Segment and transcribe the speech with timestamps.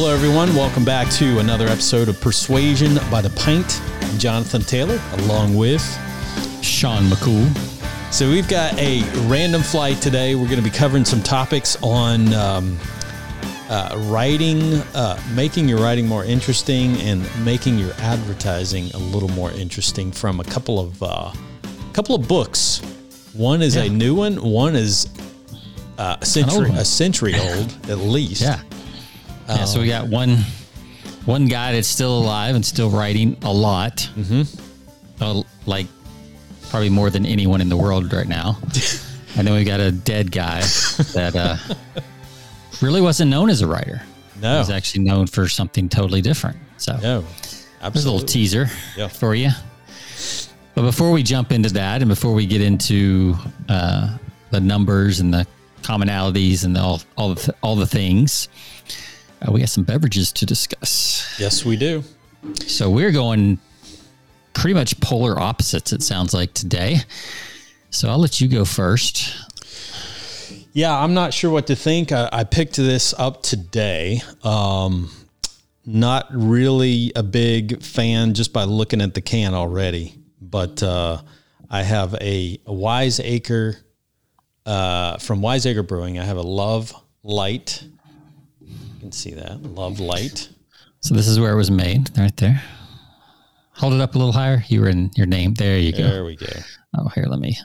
[0.00, 0.54] hello everyone.
[0.54, 3.82] Welcome back to another episode of Persuasion by the Pint.
[4.02, 5.82] I'm Jonathan Taylor, along with
[6.62, 7.52] Sean McCool.
[8.12, 10.36] So we've got a random flight today.
[10.36, 12.78] We're going to be covering some topics on um,
[13.68, 19.50] uh, writing, uh, making your writing more interesting, and making your advertising a little more
[19.50, 21.32] interesting from a couple of uh,
[21.92, 22.78] couple of books.
[23.32, 23.82] One is Yeah.
[23.82, 24.36] a new one.
[24.36, 25.08] One is
[25.98, 28.42] uh, a century a century old at least.
[28.42, 28.60] Yeah.
[29.48, 30.36] Yeah, so we got one
[31.24, 34.08] one guy that's still alive and still writing a lot.
[34.16, 35.40] Mm-hmm.
[35.66, 35.86] like
[36.70, 38.58] probably more than anyone in the world right now.
[39.36, 40.60] and then we got a dead guy
[41.14, 41.56] that uh,
[42.82, 44.02] really wasn't known as a writer.
[44.40, 44.52] No.
[44.54, 46.56] He was actually known for something totally different.
[46.76, 47.24] So No.
[47.80, 49.08] there's a little teaser Yeah.
[49.08, 49.50] for you.
[50.74, 53.34] But before we jump into that, and before we get into
[53.68, 54.16] uh,
[54.50, 55.46] the numbers and the
[55.82, 58.48] commonalities and all all the all the things,
[59.42, 61.36] uh, we got some beverages to discuss.
[61.38, 62.02] Yes, we do.
[62.66, 63.58] So we're going
[64.52, 65.92] pretty much polar opposites.
[65.92, 66.98] It sounds like today.
[67.90, 69.34] So I'll let you go first.
[70.72, 72.12] Yeah, I'm not sure what to think.
[72.12, 74.20] I, I picked this up today.
[74.42, 75.10] Um,
[75.84, 81.22] not really a big fan just by looking at the can already, but uh,
[81.70, 83.76] I have a, a Wiseacre
[84.66, 86.18] uh, from Wiseacre Brewing.
[86.18, 87.82] I have a Love Light.
[88.98, 90.48] You can see that Love Light.
[91.02, 92.60] So this is where it was made, right there.
[93.74, 94.64] Hold it up a little higher.
[94.66, 95.54] You were in your name.
[95.54, 95.98] There you go.
[95.98, 96.48] There we go.
[96.96, 97.56] Oh, here, let me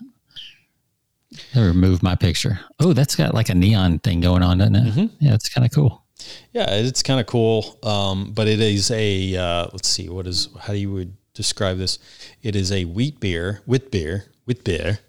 [1.55, 2.59] let me remove my picture.
[2.79, 5.09] Oh, that's got like a neon thing going on, doesn't it?
[5.19, 6.03] Yeah, it's kind of cool.
[6.51, 7.79] Yeah, it's kind of cool.
[7.81, 11.79] Um, but it is a uh, let's see, what is how do you would describe
[11.79, 11.97] this?
[12.43, 14.99] It is a wheat beer, wheat beer, wheat beer.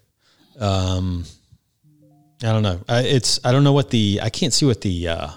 [0.59, 1.25] Um,
[2.41, 2.81] I don't know.
[2.89, 5.29] I, it's I don't know what the I can't see what the uh,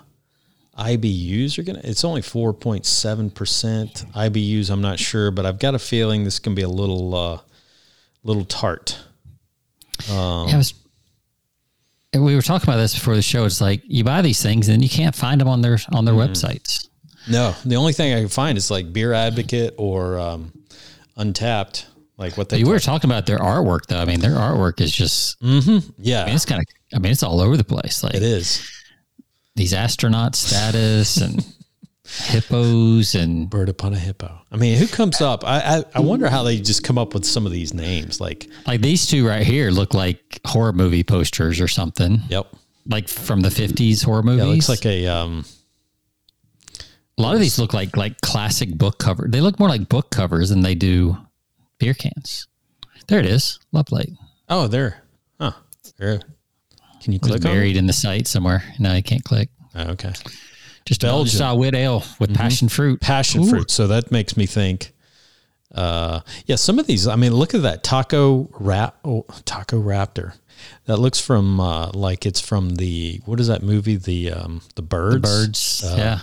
[0.79, 1.81] IBUs are gonna.
[1.83, 4.71] It's only four point seven percent IBUs.
[4.71, 7.41] I'm not sure, but I've got a feeling this can be a little uh,
[8.23, 8.99] little tart.
[10.11, 10.75] Um, yeah, was.
[12.15, 13.45] We were talking about this before the show.
[13.45, 16.15] It's like you buy these things and you can't find them on their on their
[16.15, 16.89] websites.
[17.29, 20.53] No, the only thing I can find is like Beer Advocate or um,
[21.19, 21.85] Untappd,
[22.17, 23.99] like what they You were talking about their artwork, though.
[23.99, 25.37] I mean, their artwork is just.
[25.43, 26.67] I mean, Yeah, it's kind of.
[26.97, 28.03] I mean, it's all over the place.
[28.03, 28.67] Like it is.
[29.59, 31.45] These astronaut status and
[32.05, 34.41] hippos and Bird upon a hippo.
[34.51, 35.45] I mean, who comes up?
[35.45, 38.21] I, I I wonder how they just come up with some of these names.
[38.21, 42.21] Like, like these two right here look like horror movie posters or something.
[42.29, 42.47] yep,
[42.87, 44.39] Like from the fifties horror movies.
[44.45, 45.45] yeah, it looks like a um.
[47.19, 49.27] A lot of these look like like classic book cover.
[49.29, 51.17] They look more like book covers than they do
[51.79, 52.47] beer cans.
[53.09, 53.59] There it is.
[53.73, 54.11] Love Light.
[54.49, 55.03] Oh, there.
[55.41, 55.53] Huh.
[55.99, 56.21] There.
[57.09, 57.53] Can you It's click on?
[57.53, 58.63] buried in the site somewhere.
[58.79, 59.49] No, I can't click.
[59.75, 60.13] Oh, okay.
[60.85, 61.01] Just.
[61.01, 63.01] Belgian style wit ale with passion fruit.
[63.01, 63.49] Passion Ooh.
[63.49, 63.71] fruit.
[63.71, 64.93] So that makes me think.
[65.75, 67.09] Uh, yeah, some of these.
[67.09, 68.99] I mean, look at that taco rap.
[69.07, 70.35] Oh, taco raptor.
[70.85, 73.97] That looks from uh, like it's from the what is that movie?
[73.97, 75.23] The um, the birds.
[75.23, 75.85] Birds.
[75.87, 76.19] Uh, yeah.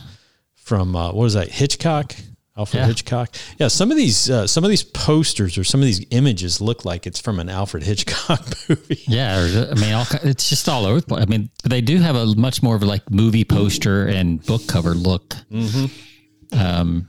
[0.53, 2.13] from uh, what was that Hitchcock,
[2.57, 2.87] Alfred Yeah.
[2.87, 3.35] Hitchcock.
[3.59, 6.85] Yeah, some of these uh, some of these posters or some of these images look
[6.85, 9.01] like it's from an Alfred Hitchcock movie.
[9.07, 9.39] Yeah.
[9.41, 11.21] or- I mean, all, it's just all over the place.
[11.23, 14.65] I mean, they do have a much more of a like movie poster and book
[14.67, 15.35] cover look.
[15.51, 16.57] Mm-hmm.
[16.57, 17.07] Um,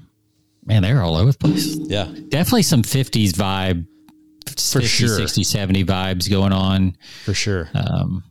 [0.65, 1.77] man, they're all over the place.
[1.77, 3.87] Yeah, Definitely some 50s vibe,
[4.49, 5.09] For 50, sure.
[5.17, 6.97] 60, 70 vibes going on.
[7.25, 7.69] for sure.
[7.75, 8.25] Um,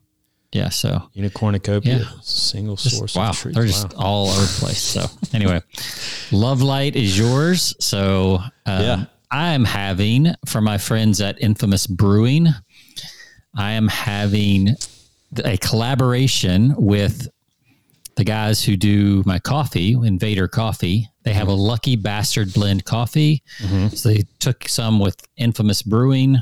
[0.55, 0.69] yeah.
[0.69, 2.05] So Unicornucopia, yeah.
[2.23, 3.15] single source.
[3.15, 3.55] wow, of truth.
[3.55, 4.03] they're just Wow.
[4.05, 4.81] all over the place.
[4.81, 5.61] So anyway,
[6.31, 7.75] Love Light is yours.
[7.79, 9.05] So um, Yeah.
[9.31, 12.47] I'm having for my friends at Infamous Brewing.
[13.57, 14.75] I am having
[15.43, 17.27] a collaboration with
[18.15, 21.09] the guys who do my coffee, Invader Coffee.
[21.23, 23.43] They have a Lucky Bastard blend coffee.
[23.93, 26.37] So they took some with Infamous Brewing,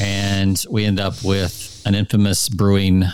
[0.00, 3.04] and we end up with an Infamous Brewing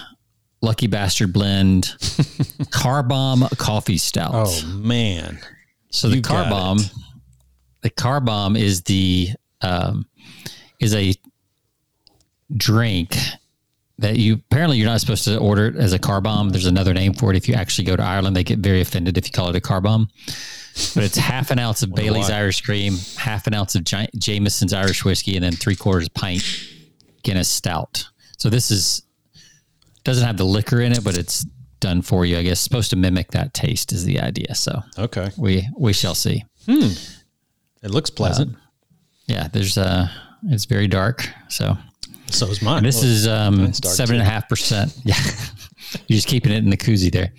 [0.61, 1.95] Lucky Bastard blend
[2.71, 4.33] Car Bomb Coffee Stout.
[4.35, 5.39] Oh man,
[5.91, 6.93] so the you Car Bomb, it.
[7.83, 9.29] the Car Bomb is the
[9.61, 10.07] um,
[10.81, 11.15] is a
[12.55, 13.17] drink
[13.99, 16.51] that you apparently you're not supposed to order it as a car bomb.
[16.51, 17.37] There's another name for it.
[17.37, 19.61] If you actually go to Ireland, they get very offended if you call it a
[19.61, 20.09] car bomb.
[20.97, 22.39] But it's half an ounce of Bailey's why.
[22.39, 26.43] Irish cream, half an ounce of Jameson's Irish whiskey, and then three quarters pint
[27.23, 28.09] Guinness Stout.
[28.45, 29.01] So this is
[30.05, 31.47] doesn't have the liquor in it, but it's
[31.81, 32.37] done for you.
[32.37, 34.55] I guess supposed to mimic that taste is the idea.
[34.55, 36.45] So okay, we we shall see.
[36.69, 38.55] it looks pleasant.
[39.29, 40.09] Yeah, there's uh,
[40.51, 41.27] it's very dark.
[41.49, 41.79] So
[42.29, 42.83] so is mine.
[42.83, 44.95] this Well, is um seven and a half percent.
[45.07, 45.17] Yeah,
[46.07, 47.33] you're just keeping it in the koozie there.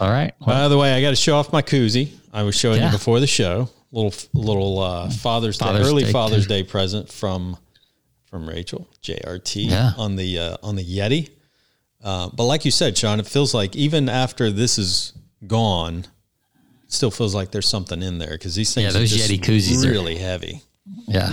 [0.00, 0.32] All right.
[0.40, 2.10] Well, By the way, I got to show off my koozie.
[2.32, 2.86] I was showing Yeah.
[2.86, 3.68] you before the show.
[3.92, 6.46] Little little uh, Father's, Father's Day, early Day Father's.
[6.48, 7.56] Day present from
[8.32, 9.92] from Rachel JRT Yeah.
[9.98, 11.28] on the uh, on the Yeti.
[12.02, 15.12] Uh, but like you said, Sean, it feels like even after this is
[15.46, 16.06] gone,
[16.84, 19.84] it still feels like there's something in there because these things Yeah, those Yeti koozies
[19.84, 20.62] are- really heavy.
[21.06, 21.30] yeah.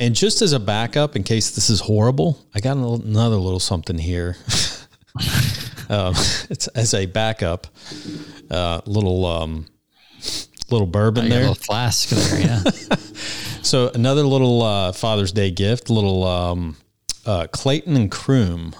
[0.00, 3.96] And just as a backup, in case this is horrible, I got another little something
[3.96, 4.36] here.
[5.88, 6.14] um,
[6.50, 7.68] it's as a backup,
[8.50, 9.66] uh, little um,
[10.68, 11.40] little bourbon a there.
[11.42, 12.40] little flask there.
[12.40, 12.62] Yeah.
[13.64, 16.76] So another little uh, Father's Day gift, little um,
[17.24, 18.74] uh, Clayton and Crume.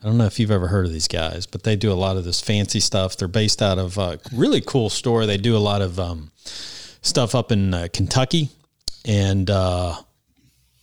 [0.00, 2.16] I don't know if you've ever heard of these guys, but they do a lot
[2.16, 3.16] of this fancy stuff.
[3.16, 5.26] They're based out of a really cool store.
[5.26, 8.50] They do a lot of um, stuff up in uh, Kentucky,
[9.04, 9.96] and uh,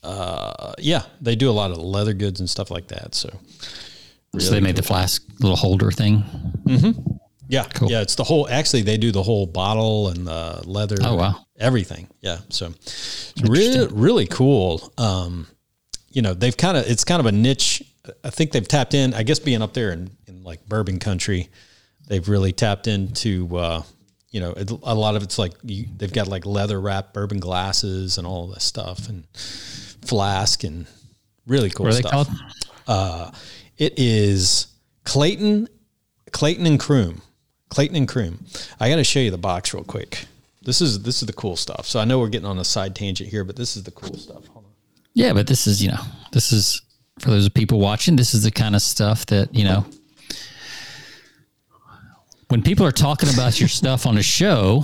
[0.04, 3.16] uh, yeah, they do a lot of leather goods and stuff like that.
[3.16, 3.30] So
[4.38, 6.24] so they made the flask little holder thing.
[7.48, 8.48] yeah, yeah, it's the whole.
[8.50, 10.98] Actually, they do the whole bottle and the leather.
[11.02, 11.46] Oh, wow.
[11.60, 12.08] Everything.
[12.22, 14.94] Yeah, so it's really really cool.
[14.98, 15.48] Um,
[16.10, 17.84] you know, they've kind of it's kind of a niche.
[18.24, 19.14] I think they've tapped in.
[19.14, 21.50] I guess being up there in, in like bourbon country,
[22.08, 23.56] they've really tapped into.
[23.56, 23.84] Uh,
[24.32, 27.40] you know, it, a lot of it's like you, they've got like leather wrapped bourbon
[27.40, 30.86] glasses and all this stuff and flask and
[31.48, 32.28] really cool What are they stuff.
[32.28, 32.28] called?
[32.88, 33.32] Uh,
[33.78, 34.68] it is
[35.04, 35.68] Clayton,
[36.32, 37.22] Clayton and Crume,
[37.70, 38.40] Clayton and Crume.
[38.80, 40.26] I got to show you the box real quick.
[40.70, 41.88] This is this is the cool stuff.
[41.88, 44.16] So I know we're getting on a side tangent here, but this is the cool
[44.16, 44.46] stuff.
[44.54, 44.72] Hold on.
[45.16, 46.80] Yeah, but this is, you know, this is
[47.18, 49.84] for those people watching, this is the kind of stuff that, you know,
[52.50, 54.84] when people are talking about your stuff on a show,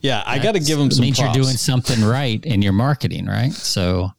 [0.00, 1.36] Yeah, I got to give them some means props.
[1.36, 3.52] you're doing something right in your marketing, right?
[3.52, 4.12] So,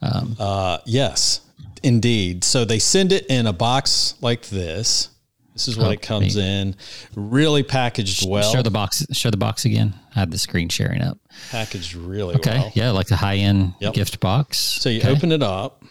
[0.00, 1.40] Uh, yes,
[1.82, 2.44] indeed.
[2.44, 5.08] So they send it in a box like this.
[5.56, 6.76] This is what Oh, it comes in,
[7.14, 8.52] really packaged well.
[8.52, 9.94] show the box, show the box again.
[10.14, 11.16] I had the screen sharing up.
[11.50, 12.58] packaged really Okay.
[12.58, 12.72] well.
[12.74, 13.94] Yeah, like a high end Yep.
[13.94, 14.58] gift box.
[14.58, 15.08] So you Okay.
[15.08, 15.82] open it up.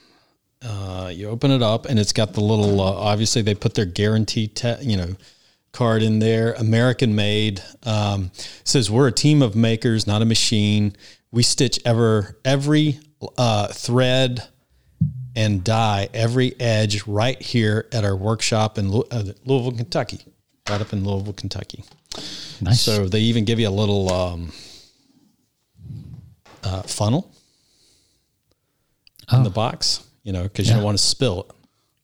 [0.62, 2.80] Uh, you open it up, and it's got the little.
[2.80, 5.16] Uh, obviously, they put their guarantee, te- you know,
[5.72, 6.54] card in there.
[6.54, 7.62] American made.
[7.84, 8.32] Um,
[8.64, 10.96] says we're a team of makers, not a machine.
[11.32, 13.00] We stitch ever every
[13.38, 14.44] uh, thread
[15.36, 20.26] and dye every edge right here at our workshop in uh, Louisville, Kentucky.
[20.70, 21.84] Right up in Louisville, Kentucky.
[22.62, 22.82] nice.
[22.82, 24.52] So they even give you a little um,
[26.64, 27.32] uh, funnel
[29.32, 31.56] in the box, you know, because you don't want to spill it.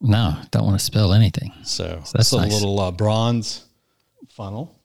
[0.02, 1.54] no, don't want to spill anything.
[1.64, 2.54] So, that's that's a nice.
[2.54, 3.66] little uh, bronze
[4.30, 4.80] funnel,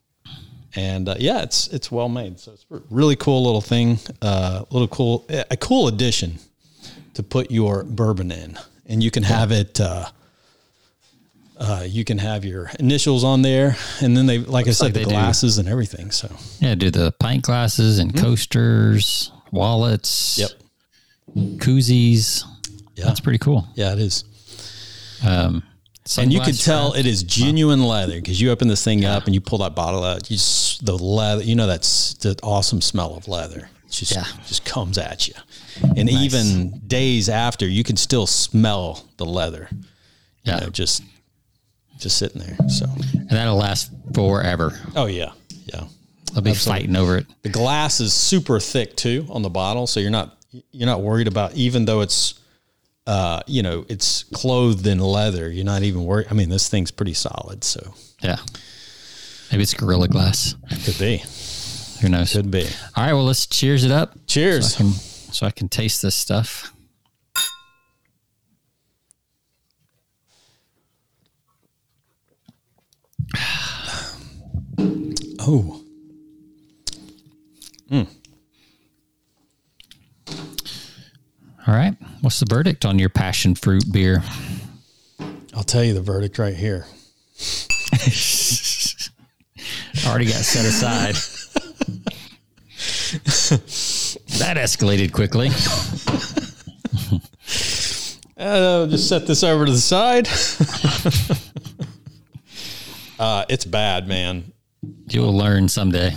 [0.75, 2.39] and uh, yeah, it's it's well made.
[2.39, 6.39] So it's a really cool little thing, uh, little cool, a cool addition
[7.17, 9.79] to put your bourbon in, and you can have it.
[9.81, 10.05] Uh,
[11.59, 14.93] uh, you can have your initials on there, and then they, like I said, like
[14.93, 15.09] the they do.
[15.11, 16.11] glasses and everything.
[16.11, 16.29] So,
[16.59, 21.49] Yeah, do the pint glasses and coasters, wallets, Mm-hmm.
[21.49, 22.43] yep, koozies.
[22.95, 23.67] yeah, That's pretty cool.
[23.75, 24.23] yeah, it is.
[25.25, 25.63] Um,
[26.19, 29.33] And you could tell it is genuine leather because you open this thing up and
[29.33, 30.29] you pull that bottle out.
[30.29, 33.67] You just, the leather, you know, that's the awesome smell of leather.
[33.89, 34.25] Just Yeah.
[34.47, 35.33] just comes at you,
[35.95, 39.69] and even days after, you can still smell the leather.
[39.71, 39.79] You
[40.53, 40.59] Yeah.
[40.59, 41.01] know, just
[41.97, 42.57] just sitting there.
[42.69, 44.77] So, and that'll last forever.
[44.95, 45.31] oh yeah,
[45.73, 45.85] yeah.
[46.35, 47.25] I'll be fighting over it.
[47.43, 50.37] The glass is super thick too on the bottle, so you're not
[50.71, 52.35] you're not worried about even though it's
[53.07, 55.49] uh, you know it's clothed in leather.
[55.49, 56.27] You're not even worried.
[56.29, 58.37] I mean, this thing's pretty solid, so Yeah.
[59.51, 60.55] Maybe it's Gorilla Glass.
[60.83, 61.23] could be,
[62.01, 62.33] Who knows?
[62.33, 62.65] could be.
[62.95, 63.13] All right.
[63.13, 64.75] Well, let's cheers it up Cheers.
[64.75, 66.73] so I can, so I can taste this stuff.
[75.49, 75.81] Oh,
[77.89, 78.01] hmm.
[81.65, 81.95] All right.
[82.19, 84.23] What's the verdict on your passion fruit beer?
[85.55, 86.85] I'll tell you the verdict right here.
[90.05, 91.15] Already got set aside.
[94.39, 95.49] that escalated quickly.
[98.37, 100.27] Uh, just set this over to the side.
[103.19, 104.51] uh, it's bad, man.
[105.09, 106.15] You will learn someday.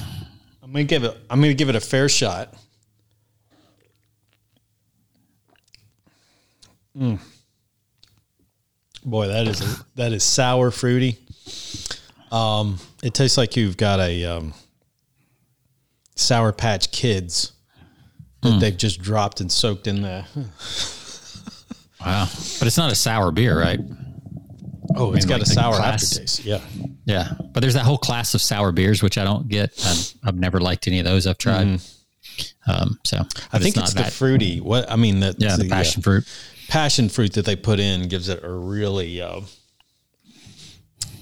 [0.62, 1.16] I'm gonna give it.
[1.30, 2.52] I'm gonna give it a fair shot.
[6.96, 7.18] Mm.
[9.02, 11.16] Boy, that is that is sour fruity.
[12.30, 14.52] Um, it tastes like you've got a um,
[16.20, 17.52] Sour Patch Kids
[18.42, 20.26] that they've just dropped and soaked in there.
[22.00, 22.26] Wow.
[22.58, 23.80] But it's not a sour beer, right?
[24.96, 26.44] Oh, it's I mean, got like a sour class- aftertaste.
[26.44, 26.60] Yeah.
[27.04, 29.72] Yeah, but there's that whole class of sour beers which I don't get.
[29.84, 31.80] I've, I've never liked any of those I've tried.
[32.66, 33.18] Um, so.
[33.52, 34.12] I think it's, the that.
[34.12, 34.60] fruity.
[34.60, 36.24] What I mean that yeah, the passion fruit.
[36.68, 39.40] passion fruit that they put in gives it a really, uh,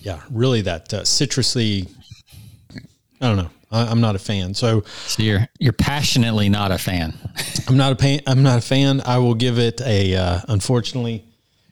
[0.02, 1.88] yeah, really that uh, citrusy.
[3.20, 3.50] I don't know.
[3.70, 7.14] I, I'm not a fan, so So you're you're passionately not a fan.
[7.68, 9.02] I'm not a pan, I'm not a fan.
[9.04, 11.24] I will give it a uh, unfortunately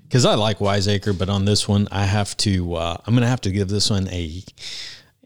[0.04, 2.74] because I like Wiseacre, but on this one I have to.
[2.74, 4.42] Uh, I'm gonna have to give this one a.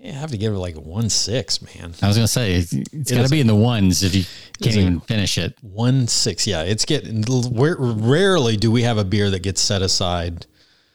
[0.02, 1.92] I have to give it like a one six, man.
[2.00, 4.24] I was gonna say it's, it's got to be in the ones if you
[4.62, 5.58] can't even finish it.
[5.60, 6.62] One six, yeah.
[6.62, 7.22] It's getting
[7.52, 10.46] rare- rarely do we have a beer that gets set aside,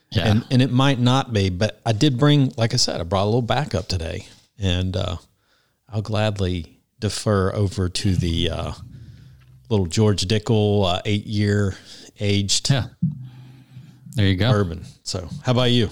[0.10, 3.04] Yeah, and and it might not be, but I did bring, like I said, I
[3.04, 4.26] brought a little backup today,
[4.60, 5.18] and uh,
[5.90, 8.72] I'll gladly defer over to the uh,
[9.70, 11.76] little George Dickel uh, eight year
[12.20, 12.88] aged yeah.
[14.12, 14.52] There you go.
[14.52, 14.86] bourbon.
[15.04, 15.90] So, how about you?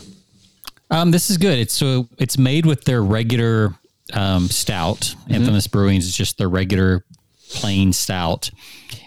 [0.89, 1.59] Um, this is good.
[1.59, 3.75] It's so it's made with their regular
[4.13, 4.99] um, stout.
[5.01, 5.33] Mm-hmm.
[5.33, 7.03] Infamous Brewings is just their regular
[7.51, 8.49] plain stout,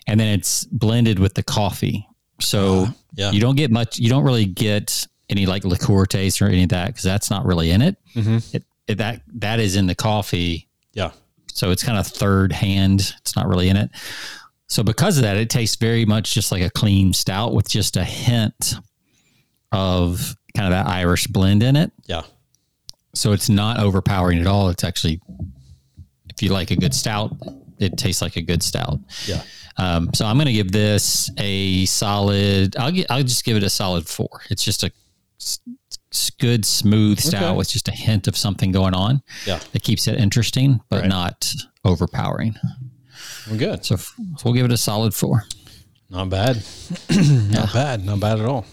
[0.07, 2.07] and then it's blended with the coffee.
[2.41, 3.31] So Uh, yeah.
[3.31, 3.99] you don't get much.
[3.99, 7.47] You don't really get any like liqueur taste or any of that because that's not
[7.47, 7.97] really in it.
[8.15, 8.37] Mm-hmm.
[8.37, 8.65] it, it.
[8.89, 10.69] That that is in the coffee.
[10.93, 11.11] Yeah,
[11.53, 13.13] So it's kind of third hand.
[13.21, 13.91] It's not really in it.
[14.69, 17.97] So because of that, it tastes very much just like a clean stout with just
[17.97, 18.75] a hint
[19.73, 21.93] of kind of that Irish blend in it.
[22.07, 22.23] yeah,
[23.15, 24.69] So it's not overpowering at all.
[24.71, 25.21] It's actually,
[26.31, 27.33] if you like a good stout,
[27.79, 28.99] it tastes like a good stout.
[29.27, 29.43] yeah.
[29.79, 32.77] Um, so I'm going to give this a solid.
[32.79, 34.41] I'll I'll just give it a solid four.
[34.49, 34.91] It's just a
[36.39, 37.57] good smooth style Okay.
[37.57, 39.23] with just a hint of something going on.
[39.47, 39.61] Yeah.
[39.73, 41.09] that keeps it interesting, but Right.
[41.09, 41.53] not
[41.85, 42.55] overpowering.
[43.51, 43.85] We're good.
[43.85, 44.13] So f-
[44.45, 45.45] we'll give it a solid four.
[46.11, 46.63] Not bad.
[47.11, 48.05] not bad.
[48.05, 48.65] Not bad at all.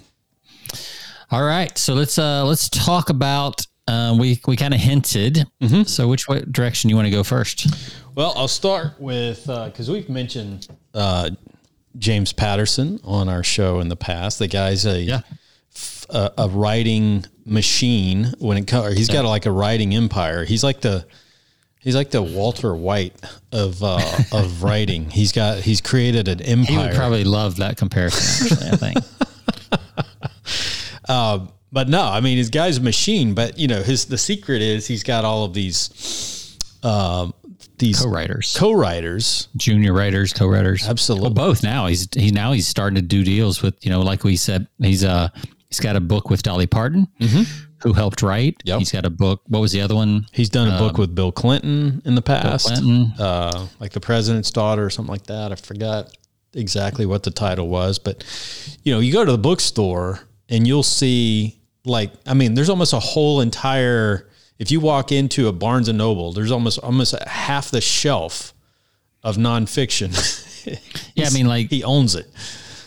[1.32, 3.66] All right, so let's uh let's talk about.
[3.88, 5.46] Uh, we we kind of hinted.
[5.62, 5.84] Mm-hmm.
[5.84, 7.68] So which way, direction you want to go first?
[8.16, 11.32] Well, I'll start with because we've mentioned uh,
[11.98, 14.40] James Patterson on our show in the past.
[14.40, 15.22] The guy's a Yeah.
[16.10, 18.98] a, a writing machine when it comes.
[18.98, 20.46] He's got like a writing empire.
[20.46, 21.06] He's like the
[21.80, 23.16] he's like the Walter White
[23.52, 24.00] of uh,
[24.32, 25.10] of writing.
[25.10, 26.66] He's got he's created an empire.
[26.66, 28.58] He would probably love that comparison.
[28.58, 28.98] Actually, I think.
[31.74, 33.34] but no, I mean his guy's a machine.
[33.34, 37.34] But you know his the secret is he's got all of these um,
[37.78, 39.48] these Co-writers, co-writers.
[39.58, 41.26] junior writers, co-writers, Absolutely.
[41.26, 41.88] Well, both now.
[41.88, 45.04] He's he now he's starting to do deals with you know like we said he's
[45.04, 45.30] uh
[45.74, 47.08] he's got a book with Dolly Parton,
[47.82, 48.58] who helped write.
[48.64, 48.80] Yep.
[48.80, 49.42] He's got a book.
[49.48, 50.28] What was the other one?
[50.32, 52.68] He's done a book with Bill Clinton in the past.
[52.68, 53.12] Clinton.
[53.20, 55.52] uh, like the president's daughter or something like that.
[55.52, 56.16] I forgot
[56.54, 58.24] exactly what the title was, but
[58.84, 62.94] you know, you go to the bookstore and you'll see like, I mean, there's almost
[62.94, 67.72] a whole entire, if you walk into a Barnes and Noble, there's almost, almost half
[67.72, 68.54] the shelf
[69.24, 70.14] of nonfiction.
[71.16, 72.26] Yeah, I mean like he owns it.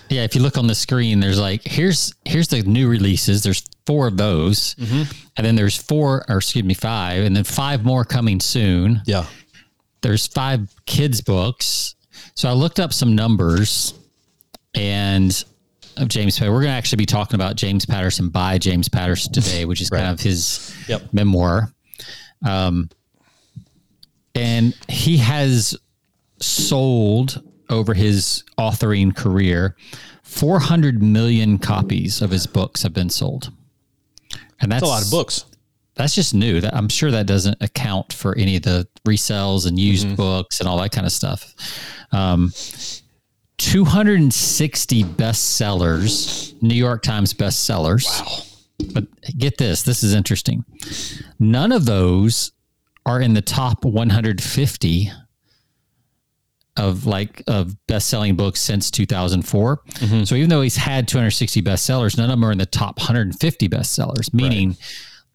[0.09, 3.43] Yeah, if you look on the screen, there's like here's here's the new releases.
[3.43, 7.85] There's four of those, and then there's four, or excuse me, five, and then five
[7.85, 9.03] more coming soon.
[9.07, 9.27] Yeah.
[10.03, 11.95] There's five kids books.
[12.35, 13.95] So I looked up some numbers,
[14.75, 15.31] and
[15.97, 16.35] of James.
[16.39, 16.53] Patterson.
[16.53, 19.89] We're going to actually be talking about James Patterson by James Patterson today, which is
[19.91, 21.13] kind of his Yep.
[21.15, 21.73] memoir.
[22.47, 22.91] Um,
[24.35, 25.75] and he has
[26.41, 29.77] sold over his authoring career
[30.23, 33.53] 400 million copies of his books have been sold.
[34.61, 35.45] And that's That's a lot of books.
[35.95, 36.61] That's just new.
[36.61, 40.69] That I'm sure that doesn't account for any of the resells and used books and
[40.69, 41.55] all that kind of stuff.
[42.13, 42.53] Um,
[43.59, 48.05] 260 bestsellers, New York Times bestsellers.
[48.21, 48.43] Wow.
[48.93, 49.07] But
[49.39, 50.65] get this, this is interesting.
[51.39, 52.53] None of those
[53.07, 55.13] are in the top 150
[56.77, 59.77] of like of best-selling books since 2004.
[59.77, 60.25] Mm-hmm.
[60.25, 63.69] So even though he's had 260 bestsellers, none of them are in the top 150
[63.69, 64.77] bestsellers, meaning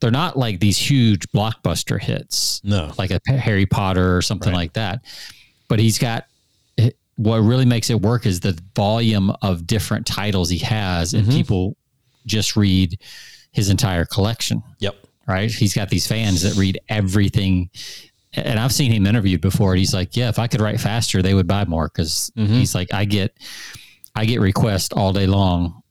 [0.01, 2.91] they're not like these huge blockbuster hits No.
[2.97, 5.01] like a Harry Potter or something like that.
[5.67, 6.25] But he's got
[6.77, 11.23] eh, what really makes it work is the volume of different titles he has, and
[11.23, 11.37] mm-hmm.
[11.37, 11.77] people
[12.25, 12.99] just read
[13.51, 14.63] his entire collection.
[14.79, 14.95] Yep.
[15.27, 15.51] Right?
[15.51, 17.69] He's got these fans that read everything.
[18.33, 19.71] And I've seen him interviewed before.
[19.73, 22.73] And he's like, "Yeah, if I could write faster, they would buy more." Because he's
[22.73, 23.35] like, "I get,
[24.15, 25.81] I get requests all day long,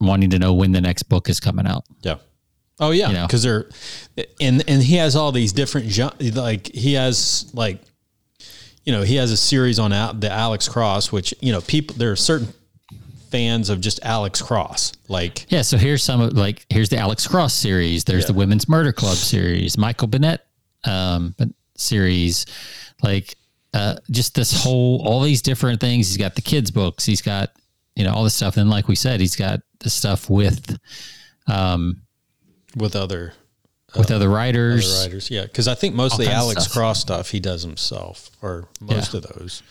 [0.00, 2.16] wanting to know when the next book is coming out." Yeah.
[2.80, 3.26] Oh yeah, You know?
[3.26, 3.68] because they're
[4.40, 5.96] and and he has all these different
[6.34, 7.80] like he has like
[8.84, 9.90] you know he has a series on
[10.20, 12.48] the Alex Cross, which you know people there are certain
[13.30, 14.92] fans of just Alex Cross.
[15.08, 18.04] Like, Yeah, so here's some of like here's the Alex Cross series.
[18.04, 18.28] There's Yeah.
[18.28, 20.40] the Women's Murder Club series, Michael Bennett
[20.84, 21.34] um,
[21.76, 22.46] series,
[23.02, 23.36] like
[23.74, 26.08] uh, just this whole all these different things.
[26.08, 27.04] He's got the kids books.
[27.04, 27.50] He's got
[27.94, 28.56] you know all this stuff.
[28.56, 30.78] And like we said, he's got the stuff with
[31.46, 32.02] um,
[32.76, 33.32] with other
[33.96, 34.92] with other writers.
[34.94, 36.72] other writers, yeah, because I think most of the Alex stuff.
[36.74, 39.62] Cross stuff he does himself, or most of those.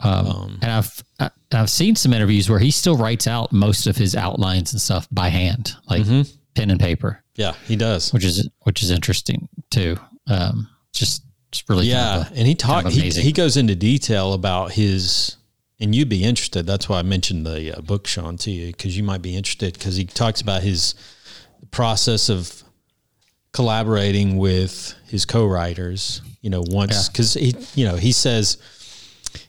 [0.00, 3.96] Um, and I've I- I've seen some interviews where he still writes out most of
[3.96, 6.22] his outlines and stuff by hand, like Mm-hmm.
[6.54, 8.12] pen and paper, Yeah, he does.
[8.12, 9.96] which is which is interesting too.
[10.26, 11.22] Um, just
[11.52, 13.74] just really kind Yeah, of a- and he talk kind of he, he goes into
[13.76, 15.36] detail about his,
[15.78, 16.66] and you'd be interested.
[16.66, 19.74] That's why I mentioned the uh, book, Sean, to you because you might be interested
[19.74, 20.94] because he talks about his
[21.70, 22.62] process of
[23.52, 26.20] collaborating with his co-writers.
[26.42, 28.58] You know, once because he, you know, he says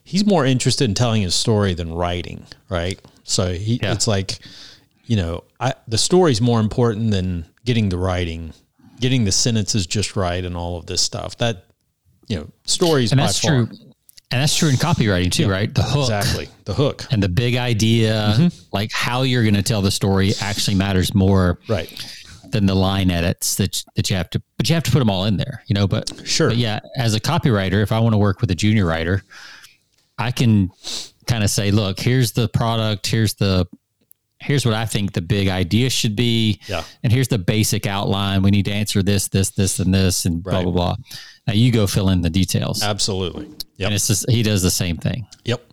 [0.04, 3.00] he's more interested in telling his story than writing, right?
[3.24, 3.94] So he, Yeah.
[3.94, 4.40] it's like,
[5.06, 8.54] you know, I, the story's more important than getting the writing,
[9.00, 11.38] getting the sentences just right, and all of this stuff.
[11.38, 11.66] That
[12.28, 13.70] you know, stories and that's true.
[14.30, 15.74] And that's true in copywriting too, right?
[15.74, 17.06] The hook Exactly, the hook.
[17.12, 18.48] and the big idea, Mm-hmm.
[18.74, 21.90] like how you're going to tell the story, actually matters more Right.
[22.52, 24.42] than the line edits that that you have to.
[24.58, 25.88] But you have to put them all in there, you know.
[25.88, 26.50] But Sure.
[26.50, 29.24] But yeah, as a copywriter, if I want to work with a junior writer,
[30.18, 30.72] I can
[31.26, 33.66] kind of say, look, here's the product, here's the
[34.40, 36.60] here's what I think the big idea should be.
[36.68, 36.84] Yeah.
[37.04, 38.42] And here's the basic outline.
[38.44, 40.64] We need to answer this, this, this, and this, and blah, Right.
[40.64, 40.96] blah, blah.
[41.48, 42.84] Now you go fill in the details.
[42.84, 43.46] Absolutely.
[43.78, 43.86] Yep.
[43.88, 45.26] And it's just, he does the same thing.
[45.46, 45.64] Yep.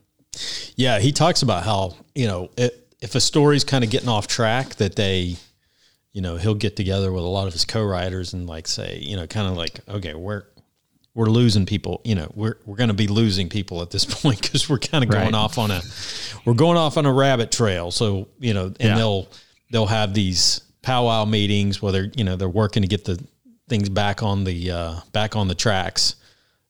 [0.77, 4.27] Yeah, he talks about how you know it, if a story's kind of getting off
[4.27, 5.37] track, that they,
[6.13, 9.15] you know, he'll get together with a lot of his co-writers and like say, you
[9.17, 10.45] know, kind of like, okay, we're
[11.15, 12.01] we're losing people.
[12.05, 15.05] You know, we're we're going to be losing people at this point because we're kind
[15.05, 15.35] of going Right.
[15.35, 15.81] off on a
[16.45, 17.91] we're going off on a rabbit trail.
[17.91, 18.97] So you know, and Yeah.
[18.97, 19.29] they'll
[19.71, 23.19] they'll have these powwow meetings where they're you know they're working to get the
[23.69, 26.17] things back on the uh, back on the tracks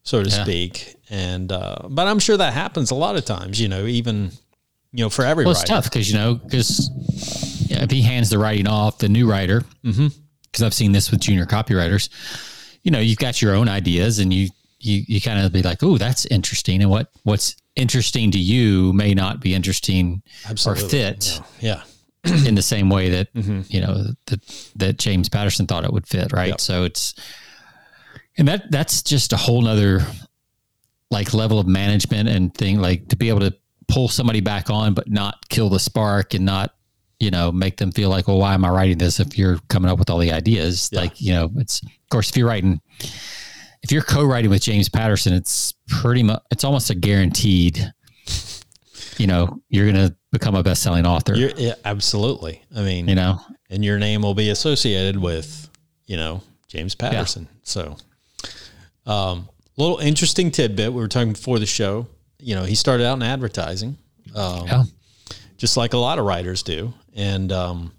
[0.02, 0.42] so to Yeah.
[0.44, 0.96] speak.
[1.10, 3.60] And uh, but I'm sure that happens a lot of times.
[3.60, 4.30] You know, even
[4.92, 5.74] you know for every Well, it's writer.
[5.74, 6.90] tough because, you know, because
[7.70, 11.46] if he hands the writing off, the new writer, because I've seen this with junior
[11.46, 12.08] copywriters,
[12.84, 15.82] you know, you've got your own ideas and you, you, you kind of be like,
[15.82, 16.82] oh, that's interesting.
[16.82, 20.84] And what, what's interesting to you may not be interesting Absolutely.
[20.84, 21.82] or fit Yeah,
[22.46, 23.62] in the same way that, mm-hmm.
[23.68, 26.32] you know, that, that James Patterson thought it would fit.
[26.32, 26.50] Right.
[26.50, 26.60] Yep.
[26.60, 27.14] So it's,
[28.36, 30.02] and that, that's just a whole nother
[31.10, 33.54] like level of management and thing, like to be able to
[33.88, 36.73] pull somebody back on, but not kill the spark and not,
[37.24, 39.90] you know, make them feel like, well, why am I writing this if you're coming
[39.90, 40.90] up with all the ideas?
[40.92, 41.00] Yeah.
[41.00, 42.80] Like, you know, it's, of course, if you're writing,
[43.82, 47.92] if you're co-writing with James Patterson, it's pretty much, it's almost a guaranteed,
[49.16, 52.62] you know, you're going to become a best-selling author, You're, yeah, absolutely.
[52.76, 53.40] I mean, you know?
[53.70, 55.70] and your name will be associated with
[56.06, 57.48] you know James Patterson.
[57.62, 57.96] So,
[59.06, 60.92] um, little interesting tidbit.
[60.92, 62.06] We were talking before the show.
[62.38, 63.96] You know, he started out in advertising.
[64.34, 64.84] Um, Yeah.
[65.56, 66.92] Just like a lot of writers do.
[67.14, 67.92] And um,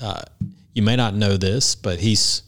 [0.00, 0.22] uh,
[0.74, 2.42] you may not know this, but he's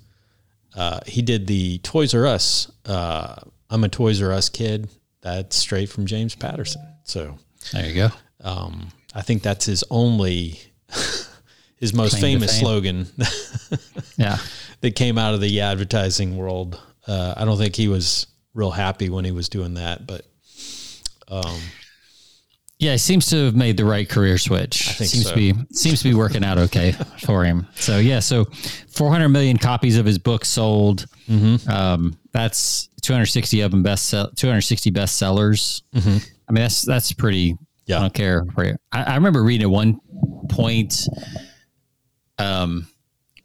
[0.76, 2.70] uh, he did the Toys R Us.
[2.84, 3.36] Uh,
[3.70, 4.88] I'm a Toys R Us kid.
[5.22, 6.82] That's straight from James Patterson.
[7.04, 7.38] So
[7.72, 8.08] There you go.
[8.42, 10.58] um, I think that's his only
[11.76, 13.06] his most Claim famous slogan
[14.16, 14.38] Yeah.
[14.80, 16.80] that came out of the advertising world.
[17.06, 20.26] Uh, I don't think he was real happy when he was doing that, but
[22.78, 24.88] Yeah, he seems to have made the right career switch.
[24.88, 25.30] I think seems so.
[25.30, 26.92] to be seems to be working out okay
[27.24, 27.66] for him.
[27.76, 28.44] So yeah, so
[28.88, 31.06] 400 million copies of his book sold.
[31.28, 31.70] Mm-hmm.
[31.70, 35.82] Um, that's 260 of them best sell, 260 bestsellers.
[36.48, 37.52] I mean, that's that's pretty.
[37.52, 37.64] Mm-hmm.
[37.86, 37.98] Yeah.
[37.98, 38.46] I don't care.
[38.92, 40.00] I, I remember reading at one
[40.48, 41.06] point,
[42.38, 42.88] um,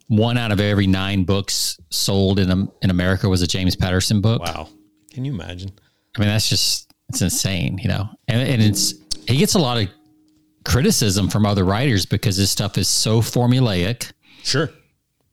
[0.06, 4.42] one out of every nine books sold in in America was a James Patterson book.
[4.42, 4.68] wow,
[5.12, 5.70] can you imagine?
[6.16, 8.08] I mean, that's just it's insane, you know.
[8.28, 8.94] And and it's
[9.30, 9.88] he gets a lot of
[10.64, 14.12] criticism from other writers because his stuff is so formulaic.
[14.42, 14.70] Sure.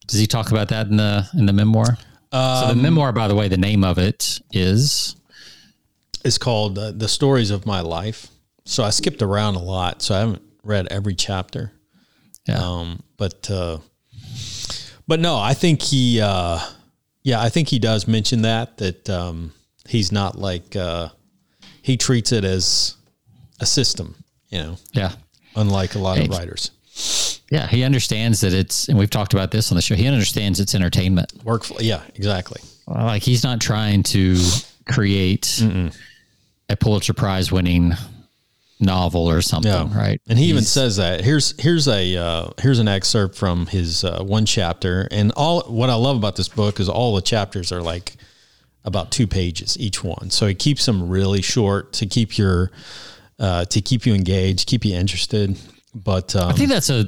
[0.08, 1.98] Does he talk about that in the in the memoir?
[2.32, 5.16] so the Um, memoir, by the way, the name of it is
[6.24, 8.28] It's called uh, The Stories of My Life.
[8.66, 11.72] So I skipped around a lot, so I haven't read every chapter.
[12.48, 13.78] yeah, Um, but uh,
[15.08, 16.60] but no, I think he, uh,
[17.24, 19.54] yeah, I think he does mention that that um,
[19.88, 21.10] he's not like uh,
[21.82, 22.97] he treats it as
[23.60, 24.15] a system,
[24.50, 25.12] you know, yeah,
[25.56, 26.72] unlike a lot of writers.
[27.52, 27.67] yeah.
[27.67, 29.96] He understands that it's, and we've talked about this on the show.
[29.96, 31.32] He understands it's entertainment.
[31.43, 32.62] Work, yeah, exactly.
[32.88, 34.38] Like he's not trying to
[34.88, 35.62] create
[36.70, 37.93] a Pulitzer Prize winning
[38.80, 39.98] novel or something, Yeah.
[39.98, 40.22] right?
[40.30, 44.24] And he even says that here's here's a uh, here's an excerpt from his uh,
[44.24, 47.82] one chapter, and all what I love about this book is all the chapters are
[47.82, 48.15] like
[48.86, 52.72] about two pages each one, so he keeps them really short to keep your
[53.39, 55.58] uh, to keep you engaged, keep you interested.
[55.93, 57.06] But um, I think that's a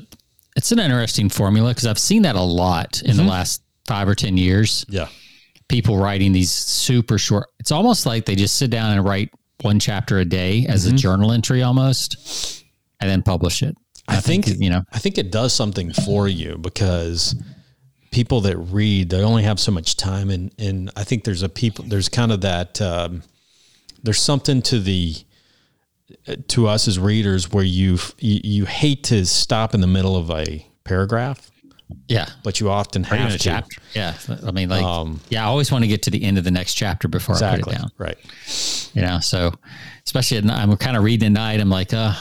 [0.56, 4.16] it's an interesting formula because I've seen that a lot in the last five or
[4.16, 4.86] ten years.
[4.90, 5.08] yeah,
[5.68, 7.48] People writing these super short.
[7.60, 9.30] It's almost like they just sit down and write
[9.62, 12.64] one chapter a day as a journal entry almost,
[13.00, 13.76] and then publish it.
[14.08, 14.82] I think you know.
[14.92, 17.36] I think it does something for you because
[18.12, 21.50] people that read they only have so much time and and I think there's a
[21.50, 23.22] people there's kind of that um,
[24.02, 25.16] there's something to the
[26.48, 30.66] to us as readers where you you, hate to stop in the middle of a
[30.84, 31.50] paragraph
[32.08, 32.28] Yeah.
[32.44, 33.82] but you often Or have a to chapter.
[33.94, 34.16] Yeah.
[34.46, 36.52] I mean, like, Um, yeah, I always want to get to the end of the
[36.52, 37.92] next chapter before exactly I put it down.
[37.98, 38.18] right
[38.94, 39.54] You know, so
[40.06, 41.60] especially at night, I'm kind of reading at night.
[41.60, 42.14] I'm like, uh,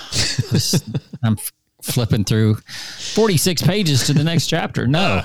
[0.50, 0.82] this,
[1.22, 1.36] I'm
[1.82, 4.86] flipping through 46 pages to the next chapter.
[4.86, 5.22] No,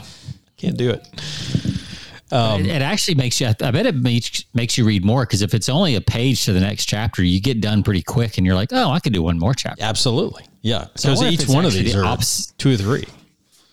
[0.57, 1.05] can't do it
[2.59, 5.53] it, it actually makes you, I bet it makes, makes you read more because if
[5.53, 8.55] it's only a page to the next chapter, you get done pretty quick and you're
[8.55, 9.83] like, oh, I could do one more chapter.
[9.83, 12.17] absolutely yeah So I because wonder if each one of these the are
[12.57, 13.05] two or three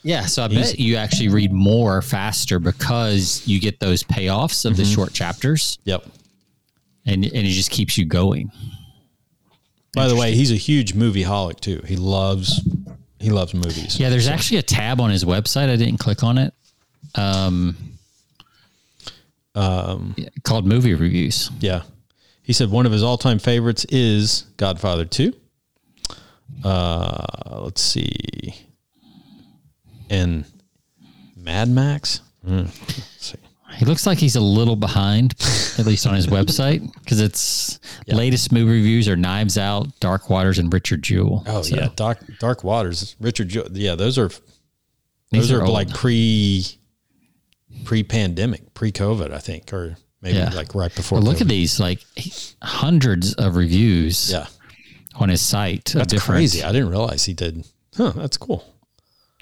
[0.03, 0.27] Yeah.
[0.27, 4.85] So I bet you actually read more faster because you get those payoffs of the
[4.85, 6.05] short chapters yep
[7.07, 8.51] and, and it just keeps you going.
[9.95, 12.61] by the way he's a huge movie holic too he loves
[13.19, 15.69] he loves movies Yeah, there's actually a tab on his website.
[15.71, 16.53] I didn't click on it.
[17.17, 17.77] Um,
[19.55, 21.51] um, called movie reviews.
[21.61, 21.83] Yeah.
[22.43, 25.33] He said one of his all time favorites is Godfather 2.
[26.65, 28.55] Uh, let's see.
[30.09, 30.45] And
[31.37, 32.21] Mad Max.
[32.45, 32.73] Let's
[33.19, 33.39] see.
[33.77, 35.35] He looks like he's a little behind,
[35.79, 40.59] at least on his website, because its latest movie reviews are Knives Out, Dark Waters,
[40.59, 41.45] and Richard Jewell.
[41.47, 41.89] Oh, So yeah.
[41.95, 43.15] Dark, Dark Waters.
[43.21, 43.49] Richard.
[43.49, 43.69] Jewell.
[43.73, 44.29] yeah, those are
[45.31, 46.65] these those are, like pre
[47.85, 50.51] pre pandemic, pre COVID, I think, or maybe Yeah.
[50.51, 51.19] like right before.
[51.21, 51.43] But look COVID.
[51.43, 52.01] at these, like
[52.63, 54.47] hundreds of reviews Yeah,
[55.17, 56.63] on his site, that's crazy.
[56.63, 57.67] I didn't realize he did.
[57.97, 58.65] Huh, that's cool.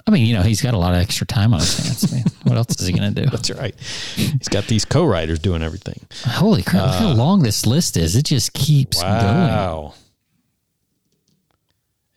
[0.07, 2.11] I mean, you know, he's got a lot of extra time on his hands.
[2.11, 2.23] Man.
[2.43, 3.29] What else is he going to do?
[3.29, 3.75] That's right.
[4.15, 5.99] He's got these co-writers doing everything.
[6.25, 6.87] Holy crap!
[6.87, 8.15] look how long this list is.
[8.15, 9.13] It just keeps going.
[9.13, 9.93] Wow.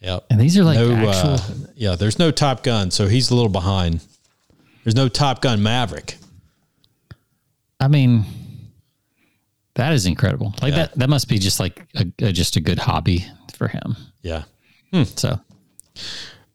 [0.00, 0.26] Yep.
[0.30, 1.30] And these are like no, actual.
[1.34, 4.00] uh, yeah, there's no Top Gun, so he's a little behind.
[4.84, 6.16] There's no Top Gun Maverick.
[7.80, 8.24] I mean,
[9.74, 10.54] that is incredible.
[10.62, 10.76] Like Yeah.
[10.86, 10.98] that.
[10.98, 13.96] That must be just like a, a just a good hobby for him.
[14.22, 14.44] Yeah.
[15.16, 15.40] So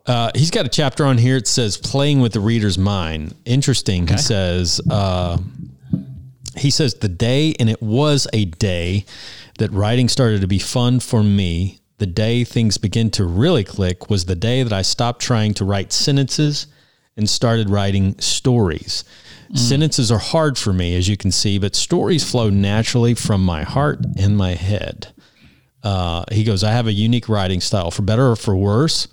[0.05, 1.35] Uh, he's got a chapter on here.
[1.35, 3.35] It says playing with the reader's mind.
[3.43, 4.07] Interesting.
[4.07, 5.37] He says, uh,
[6.55, 9.05] he says the day, and it was a day
[9.59, 11.79] that writing started to be fun for me.
[11.97, 15.65] The day things began to really click was the day that I stopped trying to
[15.65, 16.67] write sentences
[17.17, 19.03] and started writing stories.
[19.53, 23.63] Sentences are hard for me, as you can see, but stories flow naturally from my
[23.63, 25.13] heart and my head.
[25.83, 29.07] Uh, he goes, I have a unique writing style, for better or for worse,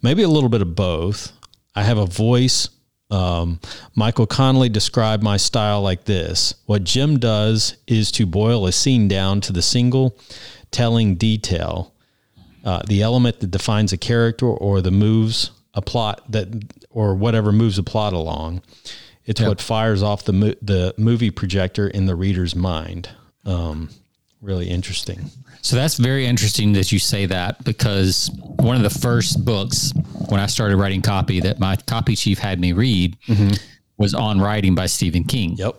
[0.00, 1.32] maybe a little bit of both.
[1.74, 2.68] I have a voice.
[3.10, 3.58] Um,
[3.96, 9.08] Michael Connolly described my style like this What Jim does is to boil a scene
[9.08, 10.16] down to the single
[10.70, 11.92] telling detail,
[12.64, 16.48] uh, the element that defines a character or the moves a plot that,
[16.90, 18.62] or whatever moves the plot along.
[19.24, 23.08] It's what fires off the mo- the movie projector in the reader's mind.
[23.44, 23.90] Um,
[24.40, 25.30] really interesting.
[25.62, 29.92] So that's very interesting that you say that because one of the first books
[30.28, 33.16] when I started writing copy that my copy chief had me read
[33.98, 35.56] was On Writing by Stephen King.
[35.56, 35.76] Yep.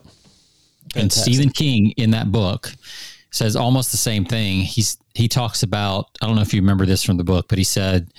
[0.95, 2.71] And Stephen King in that book
[3.31, 4.61] says almost the same thing.
[4.61, 7.57] He's he talks about I don't know if you remember this from the book, but
[7.57, 8.13] he said,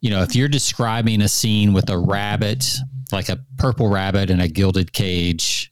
[0.00, 2.64] you know, if you're describing a scene with a rabbit,
[3.12, 5.70] like a purple rabbit in a gilded cage,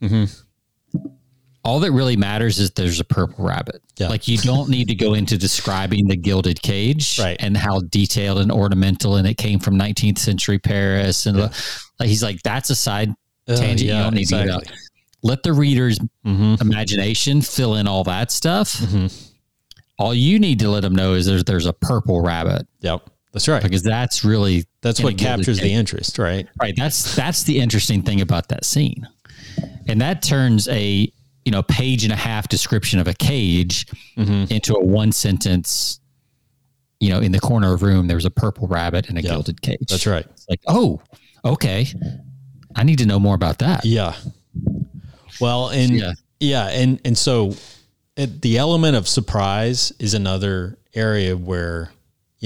[1.64, 3.82] all that really matters is there's a purple rabbit.
[3.98, 4.08] Yeah.
[4.08, 7.36] Like you don't need to go into describing the gilded cage Right.
[7.40, 11.52] and how detailed and ornamental and it came from 19th century Paris and like
[12.08, 13.12] he's like that's a side
[13.48, 14.64] tangent you Uh, don't need to exactly.
[14.66, 14.78] do that.
[15.22, 16.54] Let the reader's Mm-hmm.
[16.60, 18.80] imagination fill in all that stuff.
[19.98, 23.10] All you need to let them know is there's there's a purple rabbit Yep.
[23.36, 23.62] That's right.
[23.62, 26.48] because that's really That's what captures the interest, right?
[26.58, 26.74] Right.
[26.74, 29.06] That's that's the interesting thing about that scene.
[29.86, 31.12] And that turns a
[31.44, 34.52] you know page and a half description of a cage Mm-hmm.
[34.52, 36.00] into a one sentence.
[36.98, 39.60] You know, in the corner of room, there was a purple rabbit in a gilded
[39.60, 39.86] cage.
[39.90, 40.24] That's right.
[40.30, 41.02] It's like, oh,
[41.44, 41.86] okay.
[42.74, 43.84] I need to know more about that.
[43.84, 44.14] Yeah.
[45.40, 46.12] Well, and Yeah.
[46.40, 47.54] yeah, and and so
[48.16, 51.90] it, the element of surprise is another area where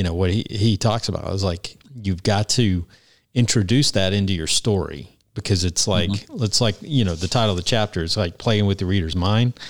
[0.01, 1.27] you know what he he talks about.
[1.27, 2.87] I was like, you've got to
[3.35, 6.43] introduce that into your story because it's like Mm-hmm.
[6.43, 9.15] it's like you know the title of the chapter is like playing with the reader's
[9.15, 9.61] mind.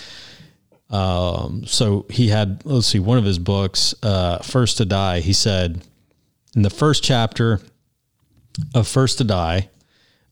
[0.88, 5.18] Um, so he had let's see one of his books, uh, First to Die.
[5.18, 5.82] He said
[6.54, 7.60] in the first chapter
[8.72, 9.68] of First to Die,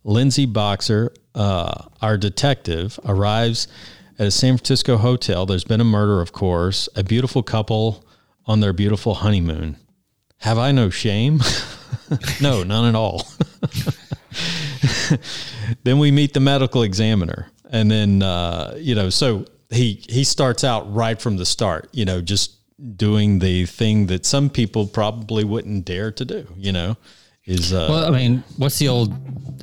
[0.04, 3.66] Lindsay Boxer, uh, our detective, arrives
[4.16, 5.44] at a San Francisco hotel.
[5.44, 6.88] There's been a murder, of course.
[6.94, 8.04] A beautiful couple
[8.46, 9.76] on their beautiful honeymoon.
[10.38, 11.40] Have I no shame?
[12.40, 13.26] no, none at all.
[15.84, 20.64] then we meet the medical examiner, and then uh, you know, so he he starts
[20.64, 21.88] out right from the start.
[21.92, 22.56] You know, just
[22.96, 26.46] doing the thing that some people probably wouldn't dare to do.
[26.56, 26.96] You know,
[27.44, 29.12] is uh, Well, I mean, what's the old?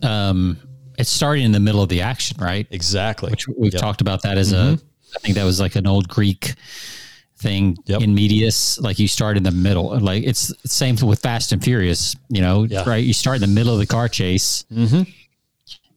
[0.03, 0.57] Um,
[0.97, 2.67] it's starting in the middle of the action, right?
[2.71, 3.31] exactly.
[3.31, 3.81] Which we've Yep.
[3.81, 4.77] talked about that as a.
[5.15, 6.55] I think that was like an old Greek
[7.37, 8.01] thing Yep.
[8.01, 8.79] in medias.
[8.81, 9.97] Like you start in the middle.
[9.99, 12.15] Like it's the same with Fast and Furious.
[12.29, 12.83] You know, Yeah.
[12.87, 13.03] right?
[13.03, 15.03] You start in the middle of the car chase, mm-hmm.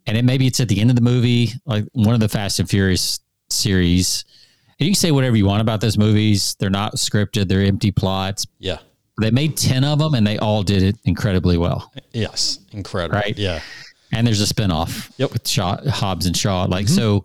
[0.06, 2.58] and it maybe it's at the end of the movie, like one of the Fast
[2.60, 3.20] and Furious
[3.50, 4.24] series.
[4.80, 6.54] And you can say whatever you want about those movies.
[6.58, 7.48] They're not scripted.
[7.48, 8.46] They're empty plots.
[8.58, 8.78] Yeah.
[9.20, 11.90] They made ten of them, and they all did it incredibly well.
[12.12, 12.60] Yes.
[12.72, 13.16] Incredible.
[13.18, 13.36] Right.
[13.36, 13.60] Yeah.
[14.12, 15.32] and there's a spinoff Yep.
[15.32, 16.64] with Shaw, Hobbs and Shaw.
[16.64, 17.24] Like so,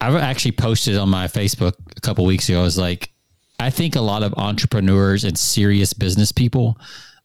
[0.00, 2.60] I've actually posted on my Facebook a couple weeks ago.
[2.60, 3.12] I was like,
[3.58, 6.78] I think a lot of entrepreneurs and serious business people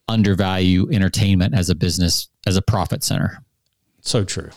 [0.07, 3.39] undervalue entertainment as a business as a profit center.
[4.01, 4.49] So true.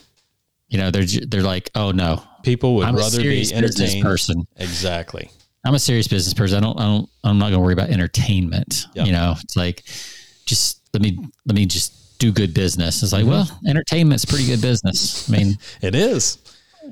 [0.68, 4.02] You know, they're they're like, oh no, People would I'm a rather serious be entertained.
[4.02, 4.46] person.
[4.56, 5.30] Exactly.
[5.64, 6.58] I'm a serious business person.
[6.58, 8.86] I don't, I don't, I'm not going to worry about entertainment.
[8.94, 9.04] Yeah.
[9.04, 9.84] You know, it's like,
[10.46, 13.02] just let me, let me just do good business.
[13.02, 13.30] It's like, mm-hmm.
[13.30, 15.28] well, entertainment's pretty good business.
[15.28, 16.38] I mean, It is.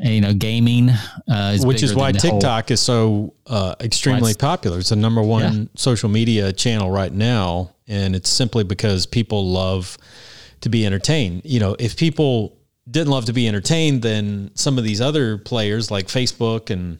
[0.01, 4.35] You know, gaming, uh, is Which is why the whole- TikTok is so uh, extremely
[4.35, 4.79] popular.
[4.79, 5.65] It's the number one Yeah.
[5.77, 7.71] social media channel right now.
[7.89, 9.97] And it's simply because people love
[10.63, 11.43] to be entertained.
[11.45, 12.57] You know, if people
[12.91, 16.99] didn't love to be entertained, then some of these other players like Facebook and,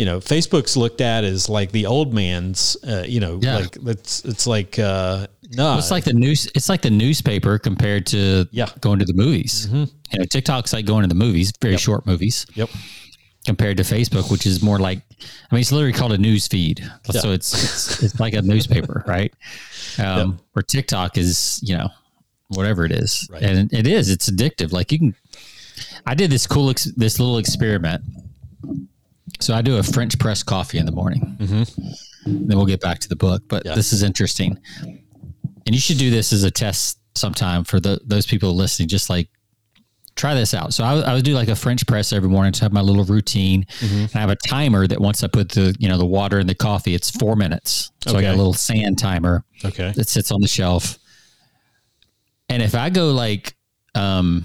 [0.00, 3.56] you know, Facebook's looked at as like the old man's, uh, you know, Yeah.
[3.58, 6.48] like it's, it's like, uh, no, It's like the news.
[6.54, 8.64] It's like the newspaper compared to Yeah.
[8.66, 8.78] Mm-hmm.
[8.80, 9.68] going to the movies.
[9.70, 9.86] You
[10.18, 12.70] know, TikTok's like going to the movies, very short movies, yep.
[13.44, 15.00] compared to Facebook, which is more like,
[15.50, 16.78] I mean, it's literally called a news feed.
[17.12, 17.20] Yeah.
[17.20, 19.34] So it's, it's it's like a newspaper, right?
[19.98, 21.88] Um, Where TikTok is, you know,
[22.48, 23.42] whatever it is, Right.
[23.42, 24.08] and it is.
[24.08, 24.72] It's addictive.
[24.72, 25.14] Like you can.
[26.06, 28.02] I did this cool, ex- this little experiment.
[29.40, 31.36] So I do a French press coffee in the morning.
[32.26, 33.68] Then we'll get back to the book, but Mm-hmm.
[33.70, 33.74] Yeah.
[33.74, 34.58] this is interesting
[35.66, 38.88] and you should do this as a test sometime for the those people listening.
[38.88, 39.28] Just like
[40.16, 40.74] try this out.
[40.74, 42.80] So I, would- I would do like a French press every morning to have my
[42.80, 43.64] little routine.
[43.80, 43.98] Mm-hmm.
[44.00, 46.46] And I have a timer that once I put the you know the water in
[46.46, 47.90] the coffee, it's four minutes.
[48.06, 49.92] So I got a little sand timer Okay.
[49.96, 50.98] that sits on the shelf.
[52.48, 53.54] And if I go like,
[53.94, 54.44] um,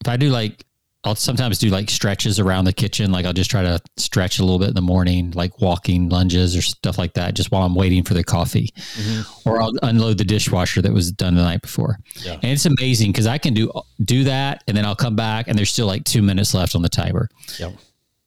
[0.00, 0.64] if I do like,
[1.02, 3.10] I'll sometimes do like stretches around the kitchen.
[3.10, 6.54] Like I'll just try to stretch a little bit in the morning, like walking lunges
[6.54, 8.68] or stuff like that, just while I'm waiting for the coffee.
[8.74, 9.48] Mm-hmm.
[9.48, 11.98] Or I'll unload the dishwasher that was done the night before.
[12.16, 12.34] Yeah.
[12.34, 13.72] And it's amazing because I can do
[14.04, 16.82] do that, and then I'll come back, and there's still like two minutes left on
[16.82, 17.70] the timer Yep.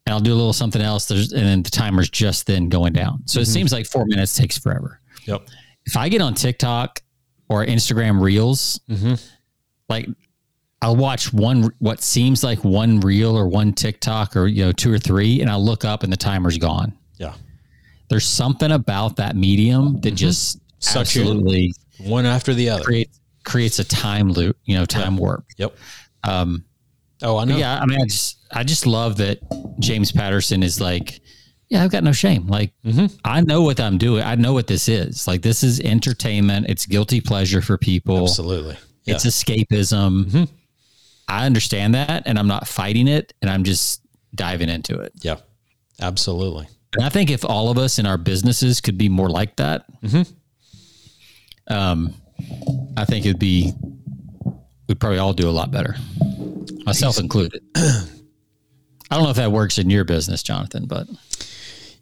[0.06, 1.06] and I'll do a little something else.
[1.06, 3.22] There's, and then the timer's just then going down.
[3.26, 3.54] So it mm-hmm.
[3.54, 5.00] seems like four minutes takes forever.
[5.26, 5.48] Yep.
[5.86, 7.02] If I get on TikTok
[7.50, 9.14] or Instagram Reels, mm-hmm.
[9.90, 10.08] like
[10.84, 14.92] I'll watch one what seems like one reel or one TikTok or you know two
[14.92, 16.94] or three, and I'll look up and the timer's gone.
[17.18, 17.34] Yeah.
[18.10, 20.16] There's something about that medium that mm-hmm.
[20.16, 22.84] just Sucks absolutely One after the other.
[22.84, 25.46] creates creates a time loop, you know, time warp.
[25.58, 25.76] Yep.
[26.24, 26.66] Um,
[27.24, 27.56] Oh, I know.
[27.56, 29.40] yeah, I mean, I just, I just love that
[29.80, 31.22] James Patterson is like,
[31.70, 32.48] yeah, I've got no shame.
[32.48, 33.06] Like, mm-hmm.
[33.24, 34.24] I know what I'm doing.
[34.24, 35.26] I know what this is.
[35.26, 36.66] Like, this is entertainment.
[36.68, 38.24] It's guilty pleasure for people.
[38.24, 38.78] Absolutely.
[39.06, 39.16] Yeah.
[39.16, 40.26] It's escapism.
[40.26, 40.44] Mm-hmm.
[41.28, 44.02] I understand that, and I'm not fighting it, and I'm just
[44.36, 45.14] diving into it.
[45.22, 45.38] yeah.
[46.02, 46.68] Absolutely.
[46.96, 49.86] And I think if all of us in our businesses could be more like that,
[51.68, 52.14] um,
[52.98, 53.72] I think it'd be,
[54.88, 55.96] we'd probably all do a lot better,
[56.86, 57.64] myself included.
[57.76, 58.08] I
[59.12, 61.08] don't know if that works in your business, Jonathan, but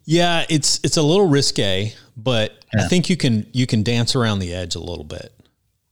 [0.04, 4.38] Yeah, it's it's a little risque, but I think you can you can dance around
[4.38, 5.32] the edge a little bit.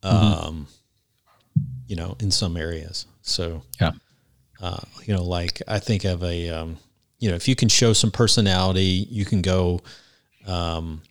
[0.03, 0.67] Um,
[1.87, 3.05] you know, in some areas.
[3.31, 3.93] So, yeah,
[4.61, 6.77] uh, you know, like I think of a um,
[7.19, 9.81] you know, if you can show some personality, you can go
[10.47, 11.03] um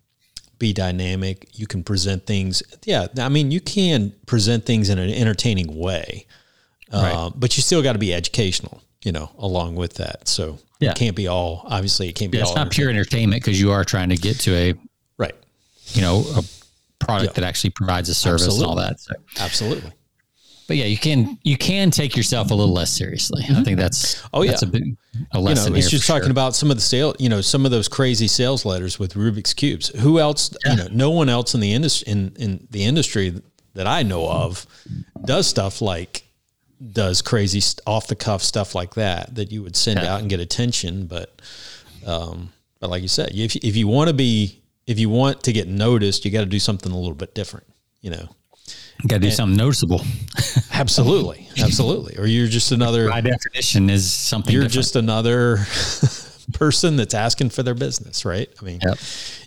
[0.58, 2.62] be dynamic, you can present things.
[2.84, 6.26] Yeah, I mean, you can present things in an entertaining way.
[6.92, 7.32] Uh, Right.
[7.40, 10.28] but you still got to be educational, you know, along with that.
[10.28, 10.90] So Yeah.
[10.92, 13.72] it can't be all obviously it can't be yeah it's not pure entertainment because you
[13.72, 14.74] are trying to get to a
[15.18, 15.36] Right.
[15.94, 16.44] you know, a
[17.06, 18.64] product that actually provides a service Absolutely.
[18.64, 19.00] and all that.
[19.00, 19.92] So, Absolutely.
[20.70, 23.44] But yeah, you can you can take yourself a little less seriously.
[23.50, 24.68] I think that's Oh, that's yeah.
[24.70, 24.96] a big
[25.34, 26.32] a You lesson know, it's just talking sure.
[26.32, 29.54] about some of the sale, you know, some of those crazy sales letters with Rubik's
[29.54, 29.90] cubes.
[29.90, 33.42] Who else, you know, no one else in the industry in, in the industry
[33.74, 34.66] that I know of
[35.26, 36.24] does stuff like
[36.94, 40.14] does crazy off the cuff stuff like that that you would send Yeah.
[40.14, 41.42] out and get attention, but
[42.06, 45.52] um but like you said, if if you want to be if you want to
[45.52, 47.66] get noticed, you got to do something a little bit different,
[48.02, 48.30] you know.
[49.08, 50.02] Got to do something noticeable.
[50.74, 51.48] Absolutely.
[51.62, 52.18] Absolutely.
[52.18, 54.74] Or you're just another By definition, is something you're different.
[54.74, 55.58] just another
[56.54, 58.50] person that's asking for their business, right?
[58.62, 58.98] I mean, Yep.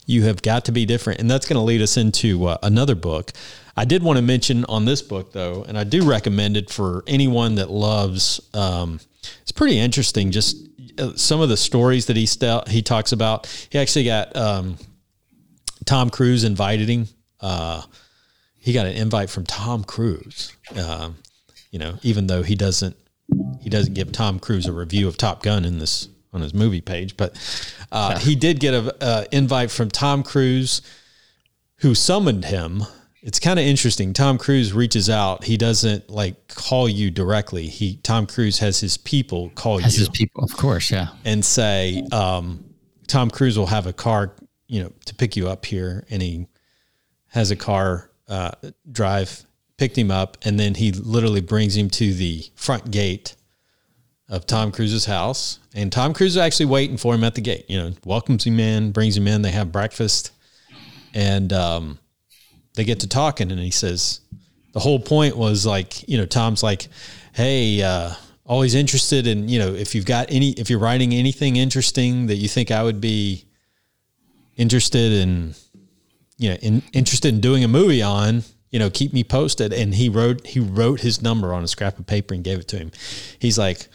[0.06, 1.20] you have got to be different.
[1.20, 3.32] And that's going to lead us into uh, another book.
[3.76, 7.02] I did want to mention on this book, though, and I do recommend it for
[7.06, 8.40] anyone that loves.
[8.52, 9.00] Um,
[9.42, 10.30] it's pretty interesting.
[10.30, 10.56] Just
[10.98, 13.46] uh, some of the stories that he st- he talks about.
[13.70, 14.76] He actually got um,
[15.86, 17.08] Tom Cruise invited him.
[17.40, 17.82] Uh,
[18.62, 20.56] he got an invite from Tom Cruise.
[20.76, 21.16] Um,
[21.72, 22.96] you know, even though he doesn't
[23.60, 26.80] he doesn't give Tom Cruise a review of Top Gun in this on his movie
[26.80, 27.36] page, but
[27.90, 30.80] uh, he did get a uh, invite from Tom Cruise,
[31.78, 32.84] who summoned him.
[33.20, 34.12] It's kind of interesting.
[34.12, 35.42] Tom Cruise reaches out.
[35.42, 37.66] He doesn't like call you directly.
[37.66, 41.08] He Tom Cruise has his people call As you his people, of course, yeah.
[41.24, 42.64] and say, um,
[43.08, 44.36] Tom Cruise will have a car,
[44.68, 46.46] you know, to pick you up here, and he
[47.26, 48.50] has a car uh,
[48.90, 49.44] drive,
[49.76, 53.36] picked him up, and then he literally brings him to the front gate
[54.30, 57.66] of Tom Cruise's house, and Tom Cruise is actually waiting for him at the gate.
[57.68, 59.42] You know, welcomes him in, brings him in.
[59.42, 60.32] They have breakfast,
[61.12, 61.98] and um,
[62.74, 64.20] they get to talking, and he says,
[64.72, 66.88] the whole point was like, you know, Tom's like,
[67.34, 68.14] hey, uh,
[68.46, 72.36] always interested in, you know, if you've got any, if you're writing anything interesting that
[72.36, 73.44] you think I would be
[74.56, 75.54] interested in,
[76.38, 79.72] you know, in, interested in doing a movie on, you know, keep me posted.
[79.72, 82.68] And he wrote, he wrote his number on a scrap of paper and gave it
[82.68, 82.90] to him.
[83.38, 83.88] He's like,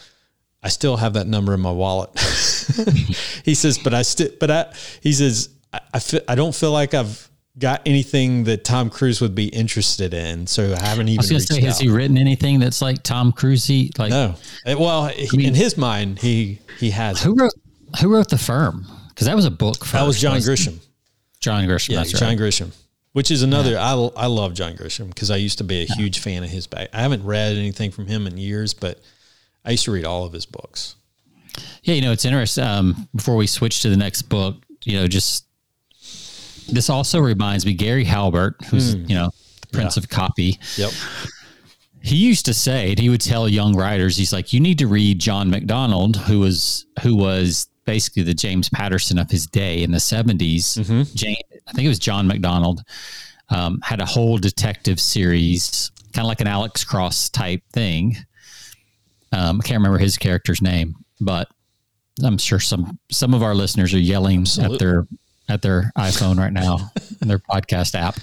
[0.63, 2.09] I still have that number in my wallet.
[3.43, 6.71] he says, but I still, but I, he says, I, I, feel, I don't feel
[6.71, 10.47] like I've got anything that Tom Cruise would be interested in.
[10.47, 13.01] So I haven't even I was going to say, has he written anything that's like
[13.03, 13.97] Tom Cruisey?
[13.97, 14.35] Like, no.
[14.65, 17.21] Well, he, in his mind, he, he has.
[17.21, 17.53] who wrote
[18.01, 18.85] who wrote the firm?
[19.09, 19.79] Because that was a book.
[19.79, 20.37] First, That was John?
[20.37, 20.79] Grisham.
[21.39, 21.89] John Grisham.
[21.89, 22.37] Yeah, John right.
[22.37, 22.71] Grisham,
[23.13, 23.77] which is another.
[23.77, 26.67] I I love John Grisham because I used to be a huge fan of his
[26.67, 26.89] back.
[26.93, 28.99] I haven't read anything from him in years, but
[29.63, 30.95] I used to read all of his books.
[31.83, 32.63] Yeah, you know, it's interesting.
[32.63, 35.45] Um, before we switch to the next book, you know, just
[36.69, 39.29] this also reminds me Gary Halbert, who's you know
[39.61, 40.59] the Prince of Copy.
[40.77, 40.91] Yep.
[42.01, 44.87] He used to say, and he would tell young writers, he's like, you need to
[44.87, 49.89] read John MacDonald, who was who was basically the James Patterson of his day in
[49.91, 50.77] the 70s.
[51.15, 52.83] Jane, I think it was John MacDonald,
[53.49, 58.15] um, had a whole detective series, kind of like an Alex Cross type thing.
[59.31, 61.49] Um, I can't remember his character's name, but
[62.23, 65.07] I'm sure some some of our listeners are yelling at their
[65.49, 68.17] at their iPhone right now, in their podcast app.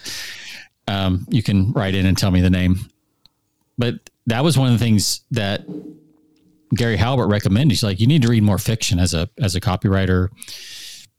[0.86, 2.90] Um, you can write in and tell me the name.
[3.78, 3.94] But
[4.26, 5.64] that was one of the things that
[6.74, 7.72] Gary Halbert recommended.
[7.72, 10.28] He's like, you need to read more fiction as a as a copywriter,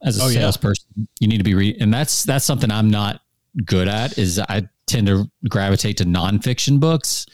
[0.04, 0.40] as a Oh, yeah.
[0.42, 1.08] salesperson.
[1.20, 3.22] You need to be read, and that's that's something I'm not
[3.66, 4.18] good at.
[4.18, 7.26] Is I tend to gravitate to nonfiction books,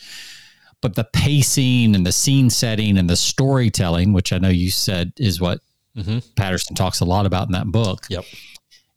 [0.81, 5.12] but the pacing and the scene setting and the storytelling, which I know you said
[5.17, 5.60] is what
[5.97, 6.19] mm-hmm.
[6.36, 8.25] Patterson talks a lot about in that book, Yep.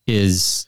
[0.06, 0.66] is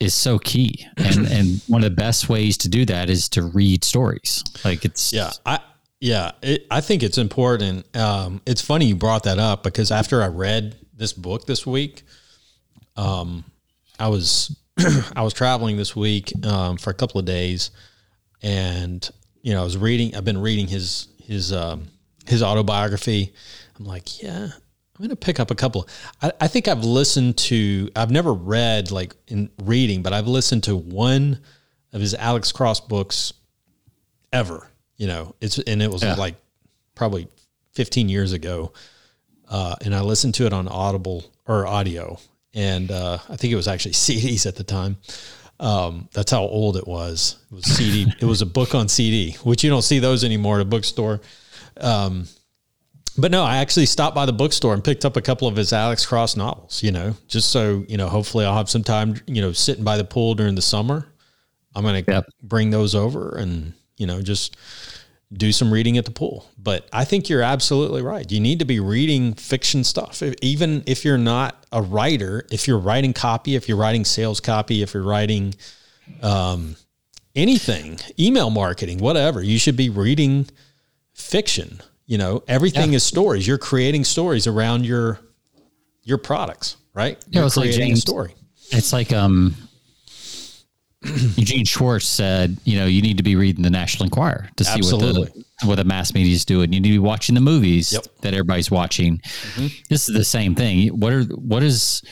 [0.00, 0.86] is so key.
[0.96, 4.44] And and one of the best ways to do that is to read stories.
[4.64, 5.58] Like it's Yeah, I
[6.00, 7.96] yeah, it, I think it's important.
[7.96, 12.02] Um, it's funny you brought that up because after I read this book this week,
[12.96, 13.44] um,
[13.98, 14.56] I was
[15.16, 17.72] I was traveling this week um, for a couple of days,
[18.42, 19.08] and
[19.42, 20.14] you know I was reading.
[20.14, 21.88] I've been reading his his um,
[22.26, 23.32] his autobiography.
[23.76, 25.88] I'm like, yeah, I'm gonna pick up a couple.
[26.22, 27.90] I, I think I've listened to.
[27.96, 31.40] I've never read like in reading, but I've listened to one
[31.92, 33.32] of his Alex Cross books
[34.32, 34.70] ever.
[34.98, 36.14] You know, it's and it was Yeah.
[36.16, 36.34] like
[36.94, 37.28] probably
[37.72, 38.72] 15 years ago,
[39.48, 42.18] uh, and I listened to it on Audible or audio,
[42.52, 44.96] and uh, I think it was actually CDs at the time.
[45.60, 47.36] Um, that's how old it was.
[47.50, 48.06] It was CD.
[48.20, 51.20] it was a book on CD, which you don't see those anymore at a bookstore.
[51.80, 52.26] Um,
[53.16, 55.72] but no, I actually stopped by the bookstore and picked up a couple of his
[55.72, 56.82] Alex Cross novels.
[56.82, 59.20] You know, just so you know, hopefully I'll have some time.
[59.26, 61.06] You know, sitting by the pool during the summer.
[61.74, 62.26] I'm gonna Yep.
[62.42, 64.56] bring those over and you know just
[65.30, 66.46] do some reading at the pool.
[66.56, 68.30] But I think you're absolutely right.
[68.32, 72.66] You need to be reading fiction stuff, If- even if you're not a writer, if
[72.66, 75.54] you're writing copy, if you're writing sales copy, if you're writing
[76.22, 76.76] um,
[77.36, 80.46] anything, email marketing, whatever, you should be reading
[81.12, 81.80] fiction.
[82.06, 82.96] You know, everything Yeah.
[82.96, 83.46] is stories.
[83.46, 85.20] You're creating stories around your
[86.04, 87.18] your products, right?
[87.28, 88.34] Yeah, it's like James- story.
[88.70, 89.54] It's like um,
[91.36, 94.80] Eugene Schwartz said, you know, you need to be reading the National Enquirer to see
[94.80, 96.72] what the what the mass media is doing.
[96.72, 98.02] You need to be watching the movies Yep.
[98.02, 98.20] Mm-hmm.
[98.22, 99.20] that everybody's watching.
[99.88, 100.88] This is the same thing.
[100.98, 102.02] What are what is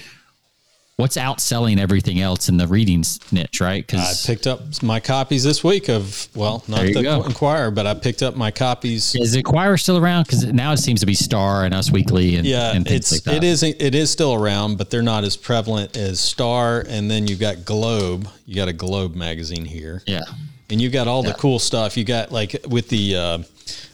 [0.96, 3.86] what's outselling everything else in the reading s- niche, right?
[3.86, 7.22] Because I picked up my copies this week of well, not the go.
[7.22, 9.14] Enquirer, but I picked up my copies.
[9.14, 10.24] is the Enquirer still around?
[10.24, 13.12] Because now it seems to be Star and Us Weekly and, Yeah, and things it's
[13.12, 13.34] like that.
[13.36, 16.84] it is it is still around, but they're not as prevalent as Star.
[16.88, 18.28] And then you've got Globe.
[18.46, 20.22] You got a Globe magazine here, Yeah.
[20.70, 21.96] and you got all the cool stuff.
[21.96, 23.16] You got like with the.
[23.16, 23.38] Uh,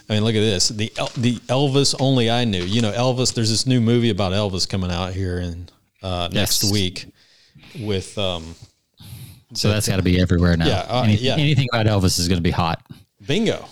[0.09, 0.69] I mean, look at this.
[0.69, 2.63] The the Elvis only I knew.
[2.63, 3.33] You know, Elvis.
[3.35, 5.69] There's this new movie about Elvis coming out here in
[6.03, 6.73] uh, next Yes.
[6.73, 7.07] week
[7.81, 8.55] with um,
[9.55, 10.67] So that's got to be everywhere now.
[10.67, 11.37] Yeah, uh, Any- yeah.
[11.37, 12.83] Anything about Elvis is going to be hot.
[13.27, 13.67] Bingo.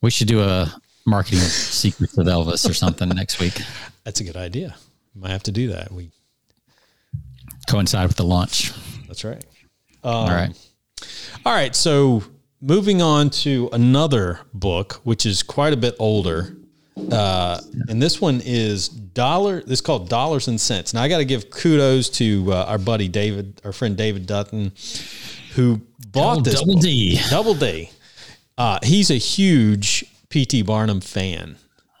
[0.00, 0.72] We should do a
[1.06, 3.60] marketing secrets of Elvis or something next week.
[4.04, 4.74] That's a good idea.
[5.14, 5.92] Might have to do that.
[5.92, 6.10] We.
[7.68, 8.72] Coincide with the launch.
[9.06, 9.42] That's right.
[10.02, 10.52] All right.
[11.46, 12.22] All right, so
[12.60, 16.56] moving on to another book, which is quite a bit older,
[17.10, 19.60] uh, and this one is dollar.
[19.60, 20.94] This is called Dollars and Sense.
[20.94, 24.72] Now I got to give kudos to uh, our buddy David, our friend David Dutton,
[25.54, 25.80] who
[26.12, 26.82] bought Oh, this Double book.
[26.82, 27.20] D.
[27.30, 27.90] Double D.
[28.56, 30.62] Uh, he's a huge P.T.
[30.62, 31.56] Barnum fan.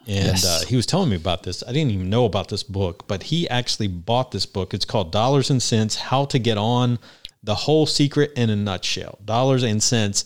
[0.06, 0.44] And Yes.
[0.44, 1.62] uh, he was telling me about this.
[1.66, 4.74] I didn't even know about this book, but he actually bought this book.
[4.74, 6.98] It's called Dollars and Sense How to Get On
[7.42, 9.18] the Whole Secret in a Nutshell.
[9.24, 10.24] Dollars and Sense.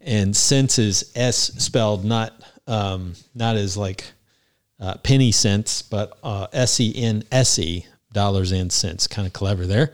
[0.00, 2.32] And sense is S spelled not
[2.66, 4.04] um, not as like
[4.80, 9.06] uh, penny cents, but uh, S E N S E, dollars and sense.
[9.06, 9.92] Kind of clever there.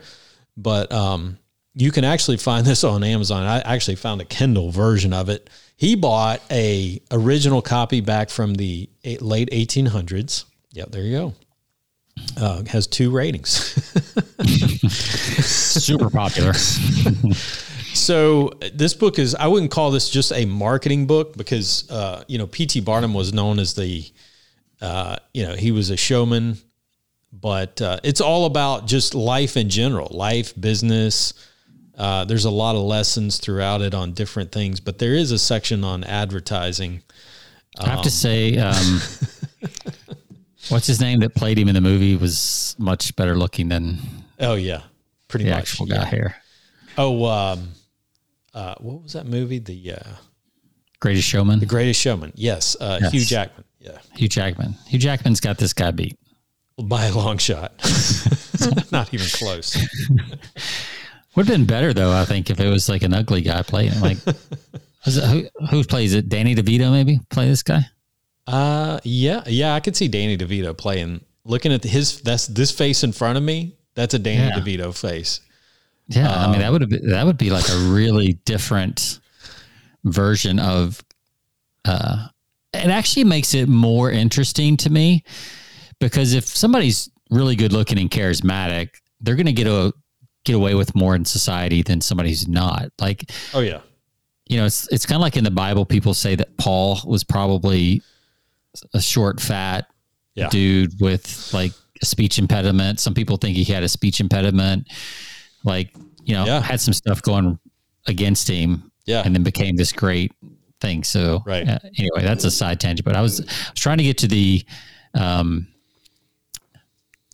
[0.57, 1.37] But um,
[1.73, 3.43] you can actually find this on Amazon.
[3.43, 5.49] I actually found a Kindle version of it.
[5.77, 8.89] He bought a original copy back from the
[9.21, 10.43] late 1800s.
[10.73, 11.33] Yep, there you go.
[12.35, 13.49] Uh, has two ratings.
[15.45, 16.53] Super popular.
[17.93, 22.37] So this book is I wouldn't call this just a marketing book because uh, you
[22.37, 22.81] know P.T.
[22.81, 24.05] Barnum was known as the
[24.81, 26.57] uh, you know he was a showman,
[27.33, 31.33] but uh, it's all about just life in general, life, business.
[31.97, 35.39] Uh, there's a lot of lessons throughout it on different things, but there is a
[35.39, 37.01] section on advertising.
[37.77, 39.01] I have to say, um,
[40.69, 43.99] what's his name that played him in the movie was much better looking than
[44.39, 44.83] Oh yeah,
[45.27, 45.53] pretty much.
[45.53, 46.05] actual yeah.
[46.05, 46.35] here.
[46.97, 47.69] Oh, um,
[48.53, 49.59] uh, what was that movie?
[49.59, 50.09] The uh,
[50.99, 51.59] Greatest Showman.
[51.59, 52.31] The Greatest Showman.
[52.35, 53.11] Yes, uh, Yes.
[53.11, 53.63] Hugh Jackman.
[53.79, 53.97] Yeah.
[54.15, 54.75] Hugh Jackman.
[54.87, 56.17] Hugh Jackman's got this guy beat.
[56.81, 57.73] by a long shot.
[58.91, 59.77] Not even close.
[61.35, 63.99] Would have been better though, I think, if it was like an ugly guy playing.
[64.01, 65.23] Like, it,
[65.59, 66.27] who, who plays it?
[66.27, 67.81] Danny DeVito maybe play this guy.
[68.47, 71.23] Uh, yeah, yeah, I could see Danny DeVito playing.
[71.45, 73.77] Looking at his that's this face in front of me.
[73.95, 74.59] That's a Danny Yeah.
[74.59, 75.39] DeVito face.
[76.09, 79.19] Yeah, I mean that would have that would be like a really different
[80.03, 81.01] version of.
[81.85, 82.27] Uh,
[82.73, 85.23] it actually makes it more interesting to me
[85.99, 88.89] because if somebody's really good looking and charismatic,
[89.21, 89.93] they're going to get a
[90.45, 92.91] get away with more in society than somebody who's not.
[92.99, 93.81] Like Oh yeah,
[94.47, 95.85] you know, it's it's kind of like in the Bible.
[95.85, 98.01] People say that Paul was probably
[98.93, 99.87] a short, fat
[100.35, 100.49] Yeah.
[100.49, 102.99] dude with like a speech impediment.
[102.99, 104.87] Some people think he had a speech impediment.
[105.63, 105.93] Like
[106.23, 106.61] you know, Yeah.
[106.61, 107.57] had some stuff going
[108.07, 110.31] against him, yeah, and then became this great
[110.81, 111.03] thing.
[111.03, 111.67] So Right.
[111.67, 113.05] uh, anyway, that's a side tangent.
[113.05, 114.63] But I was I was trying to get to the
[115.15, 115.67] um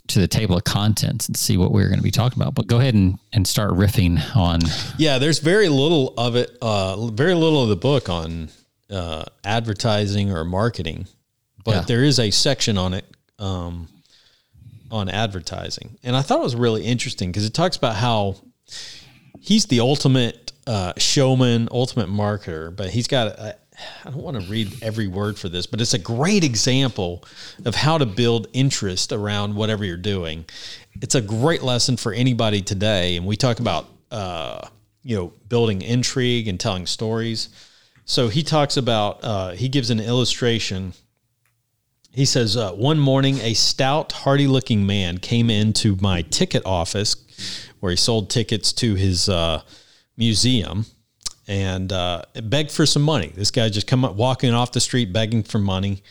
[0.08, 2.54] to the table of contents and see what we are going to be talking about.
[2.54, 4.60] But go ahead and, and start riffing on
[4.98, 5.18] yeah.
[5.18, 6.56] There's very little of it.
[6.62, 8.50] Uh, very little of the book on
[8.90, 11.08] uh, advertising or marketing,
[11.64, 11.82] but Yeah.
[11.82, 13.06] there is a section on it
[13.40, 13.88] um,
[14.92, 18.36] on advertising, and I thought it was really interesting because it talks about how
[19.40, 23.40] he's the ultimate uh, showman, ultimate marketer, but he's got.
[23.40, 23.54] I
[24.06, 27.26] don't want to read every word for this, but it's a great example
[27.66, 30.46] of how to build interest around whatever you're doing.
[31.02, 34.68] It's a great lesson for anybody today, and we talk about uh,
[35.04, 37.50] you know building intrigue and telling stories.
[38.06, 40.94] So he talks about uh, he gives an illustration.
[42.16, 47.18] He says, uh, One morning, a stout, hardy looking man came into my ticket office
[47.82, 49.62] where he sold tickets to his uh,
[50.16, 50.86] museum
[51.46, 53.34] and uh, begged for some money.
[53.36, 56.04] This guy just come up walking off the street begging for money.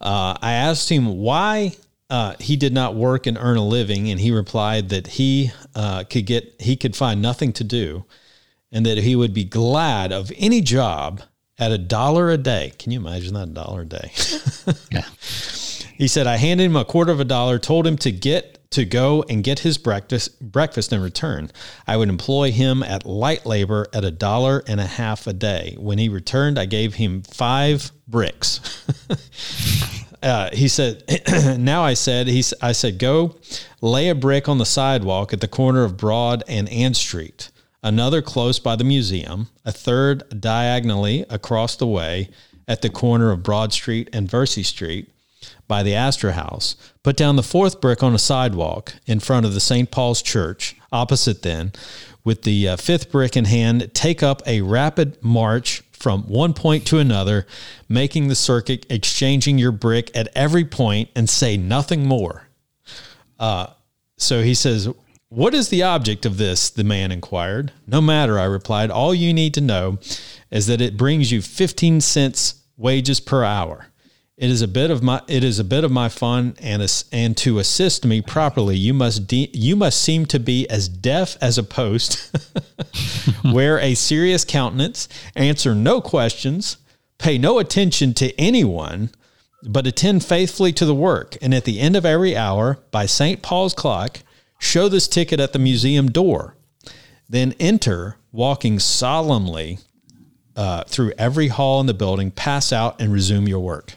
[0.00, 1.76] Uh, I asked him why
[2.10, 6.02] uh, he did not work and earn a living, and he replied that he uh,
[6.02, 8.04] could get he could find nothing to do,
[8.72, 11.22] and that he would be glad of any job
[11.58, 12.72] at a dollar a day.
[12.78, 14.12] Can you imagine that a dollar a day?
[14.90, 15.04] Yeah.
[15.96, 18.84] He said, I handed him a quarter of a dollar, told him to get to
[18.84, 21.50] go and get his breakfast breakfast in return.
[21.86, 25.76] I would employ him at light labor at a dollar and a half a day.
[25.78, 28.60] When he returned, I gave him five bricks.
[30.22, 31.04] uh, he said,
[31.58, 33.36] now I said, he, I said, go
[33.80, 37.50] lay a brick on the sidewalk at the corner of Broad and Ann Street,
[37.84, 42.30] another close by the museum, a third diagonally across the way
[42.66, 45.10] at the corner of Broad Street and Vesey Street,
[45.68, 49.54] by the Astor House, put down the fourth brick on a sidewalk in front of
[49.54, 49.90] the St.
[49.90, 51.72] Paul's Church, opposite then,
[52.22, 56.86] with the uh, fifth brick in hand, take up a rapid march from one point
[56.86, 57.46] to another,
[57.88, 62.48] making the circuit, exchanging your brick at every point, and say nothing more.
[63.38, 63.66] Uh,
[64.16, 64.88] so he says,
[65.28, 66.70] What is the object of this?
[66.70, 67.72] The man inquired.
[67.86, 68.90] No matter, I replied.
[68.90, 69.98] All you need to know
[70.50, 73.86] is that it brings you 15 cents wages per hour.
[74.36, 77.36] It is a bit of my it is a bit of my fun and and
[77.36, 81.56] to assist me properly you must de, you must seem to be as deaf as
[81.56, 82.36] a post
[83.44, 86.78] wear a serious countenance answer no questions
[87.16, 89.10] pay no attention to anyone
[89.62, 93.40] but attend faithfully to the work and at the end of every hour by St.
[93.40, 94.18] Paul's clock
[94.64, 96.56] show this ticket at the museum door
[97.28, 99.78] then enter walking solemnly
[100.56, 103.94] uh, through every hall in the building pass out and resume your work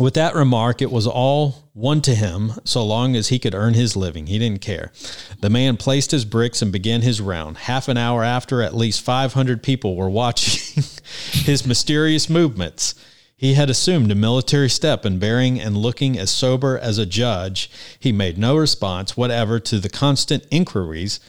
[0.00, 3.74] with that remark, it was all one to him so long as he could earn
[3.74, 4.26] his living.
[4.26, 4.92] He didn't care.
[5.40, 7.58] The man placed his bricks and began his round.
[7.58, 10.82] Half an hour after, at least 500 people were watching
[11.32, 12.94] his mysterious movements.
[13.40, 17.70] He had assumed a military step in bearing and looking as sober as a judge.
[17.98, 21.20] He made no response whatever to the constant inquiries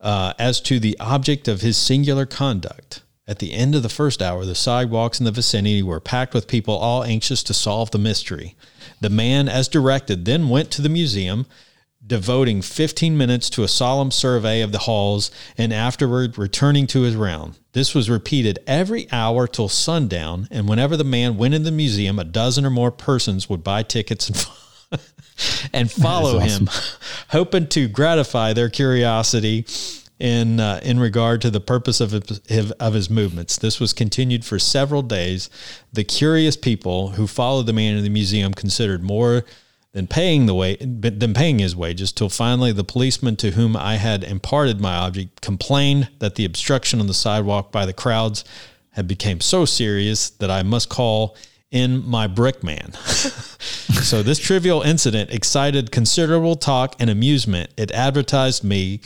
[0.00, 3.02] uh, as to the object of his singular conduct.
[3.26, 6.46] At the end of the first hour, the sidewalks in the vicinity were packed with
[6.46, 8.54] people all anxious to solve the mystery.
[9.00, 11.46] The man, as directed, then went to the museum,
[12.06, 17.16] devoting 15 minutes to a solemn survey of the halls and afterward returning to his
[17.16, 17.58] round.
[17.72, 22.18] This was repeated every hour till sundown, and whenever the man went in the museum,
[22.18, 25.00] a dozen or more persons would buy tickets and,
[25.72, 26.66] and follow awesome.
[26.66, 26.74] him,
[27.28, 29.66] hoping to gratify their curiosity
[30.18, 33.58] in uh, in regard to the purpose of his, of his movements.
[33.58, 35.50] This was continued for several days.
[35.92, 39.44] The curious people who followed the man in the museum considered more
[39.96, 43.96] than paying the way than paying his wages till finally the policeman to whom I
[43.96, 48.44] had imparted my object complained that the obstruction on the sidewalk by the crowds
[48.90, 51.34] had become so serious that I must call
[51.70, 52.94] in my brickman.
[54.04, 57.70] so this trivial incident excited considerable talk and amusement.
[57.78, 59.00] It advertised me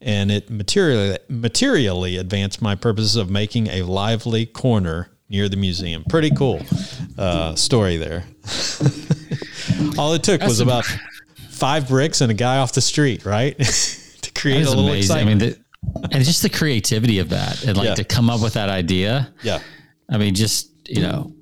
[0.00, 6.04] and it materially materially advanced my purposes of making a lively corner near the museum.
[6.08, 6.60] Pretty cool
[7.16, 8.24] uh, story there.
[9.98, 10.84] All it took That's was about
[11.48, 13.56] five bricks and a guy off the street, right,
[14.22, 14.98] to create a little amazing.
[14.98, 15.42] excitement.
[15.42, 15.56] I mean,
[16.02, 17.94] the, and just the creativity of that, and like yeah.
[17.94, 19.32] to come up with that idea.
[19.42, 19.60] Yeah,
[20.10, 21.32] I mean, just you know,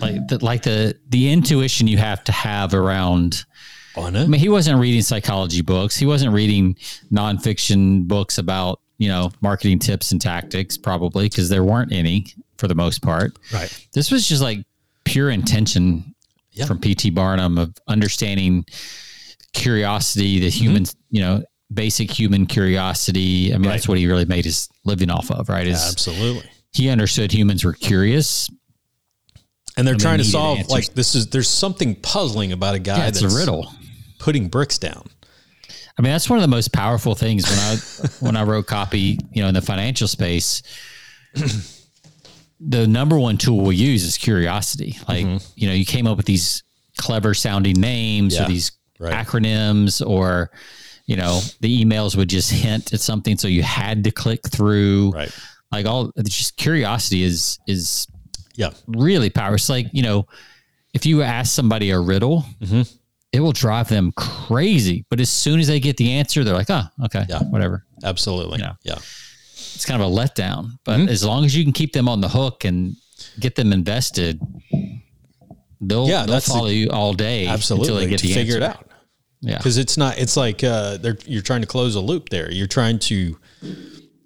[0.00, 3.44] like the, like the the intuition you have to have around
[3.96, 5.96] I mean, he wasn't reading psychology books.
[5.96, 6.74] He wasn't reading
[7.10, 12.26] nonfiction books about you know marketing tips and tactics, probably because there weren't any
[12.58, 13.36] for the most part.
[13.52, 13.86] Right.
[13.92, 14.64] This was just like
[15.04, 16.14] pure intention
[16.52, 16.66] yeah.
[16.66, 17.10] from P.T.
[17.10, 18.64] Barnum of understanding
[19.52, 20.84] curiosity, the mm-hmm.
[21.10, 21.42] you know,
[21.72, 23.52] basic human curiosity.
[23.52, 23.74] I mean, right.
[23.74, 25.66] that's what he really made his living off of, right?
[25.66, 26.50] Is yeah, absolutely.
[26.72, 28.50] He understood humans were curious
[29.76, 30.72] and they're and trying they to solve answers.
[30.72, 33.70] like this is there's something puzzling about a guy yeah, it's that's a riddle
[34.18, 35.06] putting bricks down.
[35.98, 37.76] I mean, that's one of the most powerful things when I
[38.20, 40.62] when I wrote copy, you know, in the financial space.
[42.60, 44.96] The number one tool we use is curiosity.
[45.08, 45.46] Like, mm-hmm.
[45.54, 46.62] you know, you came up with these
[46.96, 49.12] clever sounding names yeah, or these right.
[49.12, 50.50] acronyms or
[51.06, 55.12] you know, the emails would just hint at something so you had to click through.
[55.12, 55.32] Right.
[55.70, 58.08] Like all just curiosity is is
[58.54, 59.54] yeah, really powerful.
[59.54, 60.26] It's like, you know,
[60.94, 62.82] if you ask somebody a riddle, mm-hmm
[63.36, 65.04] it will drive them crazy.
[65.10, 67.84] But as soon as they get the answer, they're like, oh, okay, yeah, whatever.
[68.02, 68.58] Absolutely.
[68.58, 68.98] You know, yeah.
[69.74, 70.78] It's kind of a letdown.
[70.84, 71.08] But mm-hmm.
[71.08, 72.96] as long as you can keep them on the hook and
[73.40, 74.40] get them invested,
[75.80, 78.66] they'll, yeah, they'll follow you all day absolutely, until they get the figure answer.
[78.66, 78.90] it out.
[79.40, 79.56] Yeah.
[79.58, 82.50] Because it's not, it's like uh, they're, you're trying to close a loop there.
[82.50, 83.38] You're trying to,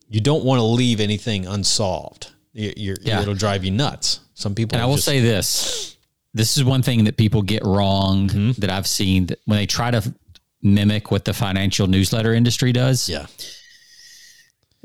[0.08, 2.32] you don't want to leave anything unsolved.
[2.52, 3.22] You're, you're, yeah.
[3.22, 4.20] It'll drive you nuts.
[4.34, 5.96] Some people, and I will just, say this
[6.32, 8.60] this is one thing that people get wrong Mm-hmm.
[8.60, 10.14] that I've seen that when they try to
[10.62, 13.26] mimic what the financial newsletter industry does, Yeah.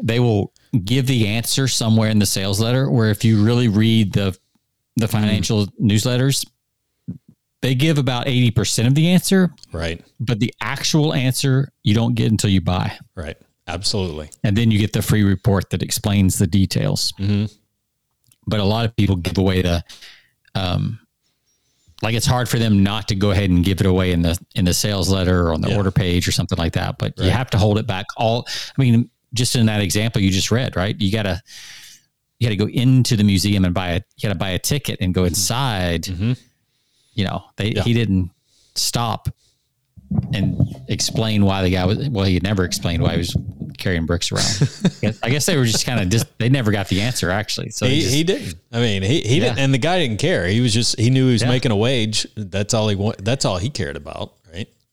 [0.01, 0.51] They will
[0.83, 2.89] give the answer somewhere in the sales letter.
[2.89, 4.37] Where if you really read the
[4.97, 6.45] the financial newsletters,
[7.61, 10.03] they give about eighty percent of the answer, Right.
[10.19, 13.37] but the actual answer you don't get until you buy, Right.
[13.67, 14.29] Absolutely.
[14.43, 17.11] and then you get the free report that explains the details.
[17.19, 17.51] Mhm.
[18.47, 19.83] But a lot of people give away the,
[20.53, 20.99] um,
[22.03, 24.37] like it's hard for them not to go ahead and give it away in the
[24.53, 25.77] in the sales letter or on the Yeah.
[25.77, 26.97] order page or something like that.
[26.99, 28.05] But you have to hold it back.
[28.17, 30.99] All I mean, just in that example you just read, right?
[30.99, 31.41] You gotta
[32.39, 35.13] you gotta go into the museum and buy a you gotta buy a ticket and
[35.13, 36.03] go inside.
[36.05, 36.39] Mhm.
[37.13, 37.83] You know, they Yeah.
[37.83, 38.31] he didn't
[38.73, 39.29] stop
[40.33, 40.55] and
[40.87, 43.35] explain why the guy was well, he had never explained why he was
[43.77, 45.15] carrying bricks around.
[45.23, 47.71] I guess- they were just kind of just they never got the answer actually.
[47.71, 48.55] So He, just- he didn't.
[48.71, 50.47] I mean, he, he didn't, and the guy didn't care.
[50.47, 51.49] He was just he knew he was Yeah.
[51.49, 52.25] making a wage.
[52.35, 53.23] That's all he want.
[53.25, 54.33] That's all he cared about?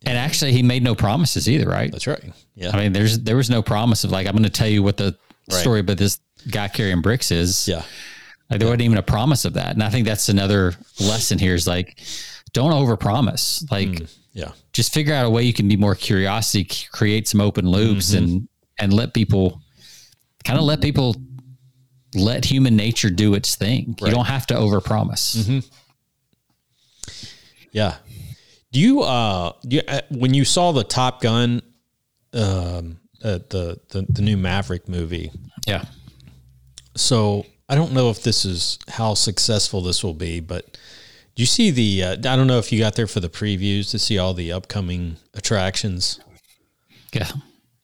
[0.07, 1.91] And actually he made no promises either, right?
[1.93, 2.23] That's right.
[2.55, 4.83] Yeah, I mean, there's there was no promise of like I'm going to tell you
[4.83, 5.17] what the
[5.51, 5.61] Right.
[5.61, 7.67] story about this guy carrying bricks is.
[7.67, 7.83] yeah,
[8.49, 11.55] Like there wasn't even a promise of that, and I think that's another lesson here
[11.55, 11.99] is like
[12.53, 13.69] don't overpromise.
[13.71, 14.11] Like Mm.
[14.35, 18.11] yeah, just figure out a way you can be more curiosity, create some open loops,
[18.15, 18.25] Mm-hmm.
[18.25, 18.49] and
[18.79, 19.61] and let people
[20.45, 21.17] kind of let people
[22.15, 23.97] let human nature do its thing.
[24.01, 25.65] You don't have to overpromise.
[27.73, 27.97] yeah.
[28.73, 31.63] Do you uh, do you, uh, when you saw the Top Gun,
[32.33, 35.31] um, uh, the the the new Maverick movie?
[35.67, 35.85] Yeah.
[36.97, 40.79] So I don't know if this is how successful this will be, but
[41.35, 42.03] do you see the?
[42.05, 44.53] Uh, I don't know if you got there for the previews to see all the
[44.53, 46.21] upcoming attractions.
[47.13, 47.29] Yeah.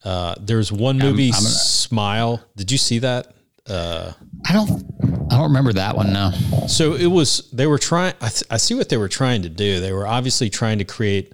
[0.03, 2.43] Uh, there's one movie, I'm gonna- Smile.
[2.55, 3.33] Did you see that?
[3.67, 4.13] Uh,
[4.47, 6.31] I don't I don't remember that one now.
[6.67, 8.13] so it was they were trying.
[8.21, 9.79] I, th- I see what they were trying to do.
[9.79, 11.33] They were obviously trying to create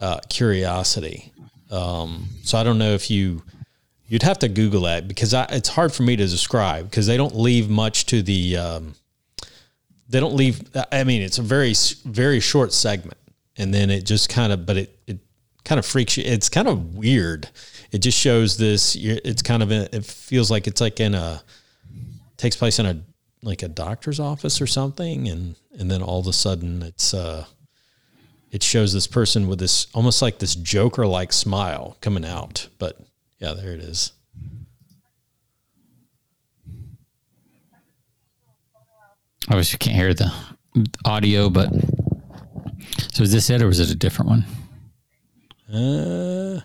[0.00, 1.32] uh, curiosity.
[1.70, 3.42] Um, so I don't know if you
[4.06, 7.16] you'd have to Google that because I, it's hard for me to describe because they
[7.16, 8.56] don't leave much to the.
[8.56, 8.94] Um,
[10.08, 10.62] they don't leave.
[10.90, 11.74] I mean, it's a very
[12.04, 13.18] very short segment,
[13.58, 15.18] and then it just kind of, but it it
[15.64, 16.24] kind of freaks you.
[16.24, 17.50] It's kind of weird.
[17.92, 18.96] It just shows this.
[18.96, 19.70] It's kind of.
[19.70, 21.42] It feels like it's like in a
[22.38, 23.02] takes place in a
[23.42, 27.46] like a doctor's office or something, and and then all of a sudden it's uh
[28.50, 32.68] it shows this person with this almost like this Joker like smile coming out.
[32.78, 32.98] But
[33.38, 34.12] yeah, there it is.
[39.50, 40.30] I wish you can't hear the
[41.04, 41.70] audio, but
[43.12, 44.44] so is this it or was it a different one?
[45.72, 46.60] Uh,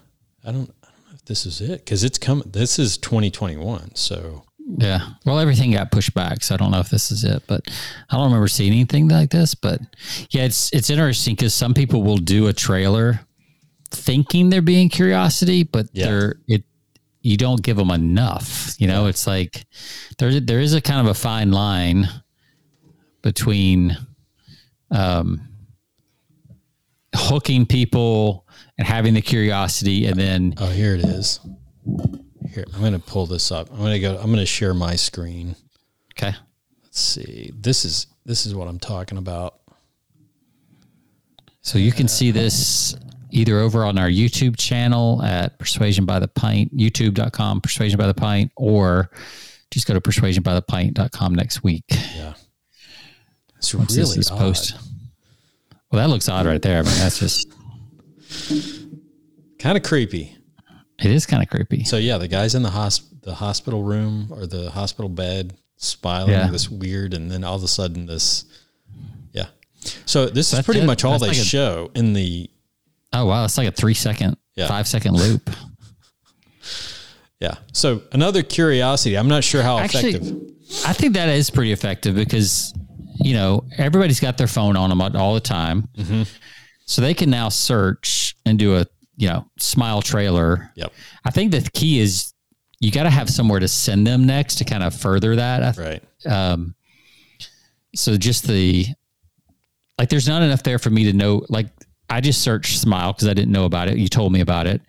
[0.45, 2.49] I don't I don't know if this is it because it's coming.
[2.49, 5.01] This is 2021, so Yeah.
[5.25, 7.61] Well, everything got pushed back, so I don't know if this is it, but
[8.09, 9.55] I don't remember seeing anything like this.
[9.55, 9.81] But
[10.29, 13.19] yeah, it's it's interesting because some people will do a trailer
[13.91, 16.05] thinking they're being curiosity, but Yeah.
[16.07, 16.63] they're it.
[17.21, 18.73] You don't give them enough.
[18.79, 19.65] You know, it's like
[20.17, 22.07] there there is a kind of a fine line
[23.21, 23.95] between
[24.91, 25.47] um,
[27.15, 28.45] hooking people
[28.77, 31.39] and having the curiosity, and then oh here it is.
[32.51, 33.71] Here I'm gonna pull this up.
[33.71, 34.17] I'm gonna go.
[34.17, 35.55] I'm gonna share my screen.
[36.17, 36.35] okay,
[36.83, 37.51] Let's see.
[37.55, 39.55] This is this is what I'm talking about.
[41.61, 42.95] So you can see this
[43.31, 48.13] either over on our YouTube channel at Persuasion by the Pint, youtube.com, Persuasion by the
[48.13, 49.09] Pint, or
[49.71, 51.85] just go to persuasionbythepint.com next week.
[51.89, 52.33] Yeah,
[53.57, 54.75] it's Once really this post.
[55.91, 56.79] Well, that looks odd right there.
[56.79, 57.47] I mean, that's just,
[59.59, 60.35] Kind of creepy.
[61.03, 61.83] It is kind of creepy.
[61.83, 66.31] So yeah, the guy's in the hosp- the hospital room or the hospital bed, smiling
[66.31, 66.47] Yeah.
[66.47, 68.45] this weird, and then all of a sudden this,
[69.31, 69.47] yeah.
[70.05, 70.85] So this is pretty it.
[70.85, 72.49] much all That's they like a- show in the
[73.15, 73.45] Oh, wow.
[73.45, 74.67] It's like a three second, Yeah.
[74.67, 75.49] five second loop.
[77.39, 77.55] yeah.
[77.73, 79.17] So another curiosity.
[79.17, 80.37] I'm not sure how Actually, effective.
[80.85, 82.73] I think that is pretty effective because,
[83.19, 85.89] you know, everybody's got their phone on them all the time.
[85.97, 86.23] Mm-hmm.
[86.85, 88.85] So they can now search and do a,
[89.15, 90.71] you know, smile trailer.
[90.75, 90.91] Yep.
[91.25, 92.33] I think the key is
[92.79, 95.77] you got to have somewhere to send them next to kind of further that.
[95.77, 96.03] Right.
[96.25, 96.75] Um,
[97.95, 98.87] so just the,
[99.99, 101.45] like, there's not enough there for me to know.
[101.49, 101.67] Like,
[102.09, 103.97] I just searched smile because I didn't know about it.
[103.97, 104.81] You told me about it.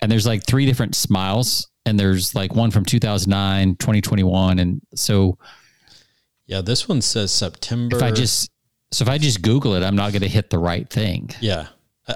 [0.00, 1.68] And there's like three different smiles.
[1.86, 4.58] And there's like one from 2009, 2021.
[4.58, 5.38] And so
[6.46, 6.60] Yeah.
[6.60, 7.96] This one says September.
[7.96, 8.50] if I just,
[8.92, 11.30] so if I just Google it, I'm not going to hit the right thing.
[11.40, 11.68] yeah.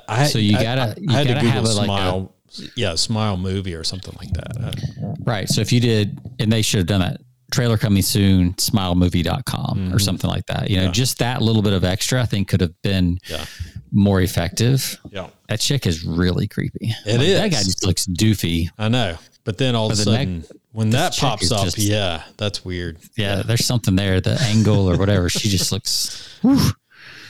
[0.08, 1.86] I- So you gotta- I, you I had gotta to have Google a, like, a-
[1.86, 2.34] smile.
[2.76, 5.16] yeah, smile movie or something like that.
[5.24, 5.48] Right.
[5.48, 7.20] So if you did, and they should have done that
[7.52, 9.94] trailer coming soon, smilemovie.com mm-hmm.
[9.94, 10.70] or something like that.
[10.70, 10.90] You know, yeah.
[10.90, 13.44] just that little bit of extra I think could have been yeah.
[13.90, 14.98] more effective.
[15.10, 15.28] Yeah.
[15.48, 16.94] That chick is really creepy.
[17.06, 17.38] It like, is.
[17.38, 18.70] That guy just looks doofy.
[18.78, 19.16] I know.
[19.44, 22.64] But then all but of a sudden, neck, when that pops up, just, yeah, that's
[22.64, 22.98] weird.
[23.16, 25.28] Yeah, yeah, there's something there, the angle or whatever.
[25.28, 26.38] she just looks.
[26.42, 26.58] Whew.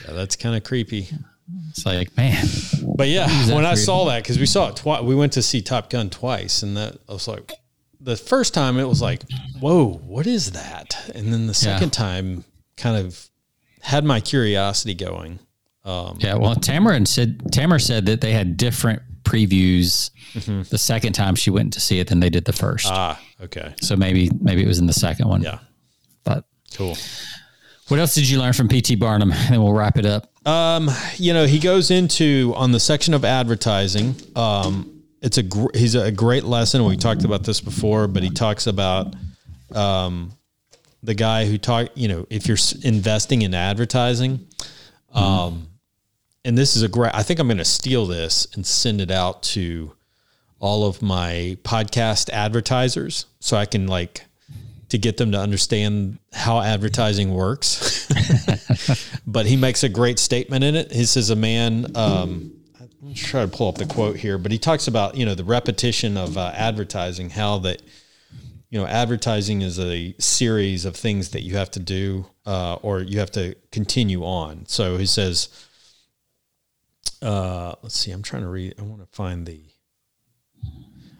[0.05, 1.09] Yeah, that's kind of creepy.
[1.69, 2.45] It's like, man.
[2.95, 5.61] But yeah, when I saw that, because we saw it twice, we went to see
[5.61, 7.51] Top Gun twice, and that I was like,
[7.99, 9.23] the first time it was like,
[9.59, 11.11] whoa, what is that?
[11.15, 12.05] And then the second yeah.
[12.05, 12.43] time
[12.77, 13.29] kind of
[13.81, 15.39] had my curiosity going.
[15.85, 20.61] Um, yeah, well, Tamara said Tamara said that they had different previews mm-hmm.
[20.69, 22.87] the second time she went to see it than they did the first.
[22.87, 23.73] Ah, okay.
[23.81, 25.41] So maybe maybe it was in the second one.
[25.41, 25.59] Yeah.
[26.23, 26.45] But
[26.75, 26.97] cool.
[27.89, 29.31] What else did you learn from PT Barnum?
[29.31, 30.32] And then we'll wrap it up.
[30.45, 34.15] Um, you know, he goes into on the section of advertising.
[34.35, 36.83] Um, it's a gr- he's a great lesson.
[36.83, 39.15] We talked about this before, but he talks about
[39.73, 40.33] um,
[41.01, 41.89] the guy who talk.
[41.95, 44.47] You know, if you're investing in advertising,
[45.13, 45.63] um, mm-hmm
[46.45, 49.11] and this is a great, I think I'm going to steal this and send it
[49.11, 49.93] out to
[50.59, 54.25] all of my podcast advertisers so I can like
[54.89, 58.07] to get them to understand how advertising works.
[59.33, 60.91] but he makes a great statement in it.
[60.91, 64.59] He says, a man, um, I'm trying to pull up the quote here, but he
[64.59, 67.81] talks about, you know, the repetition of uh, advertising, how that,
[68.69, 73.01] you know, advertising is a series of things that you have to do uh, or
[73.01, 74.65] you have to continue on.
[74.67, 75.49] So he says,
[77.23, 78.11] uh, let's see.
[78.11, 78.75] I'm trying to read.
[78.77, 79.61] I want to find the.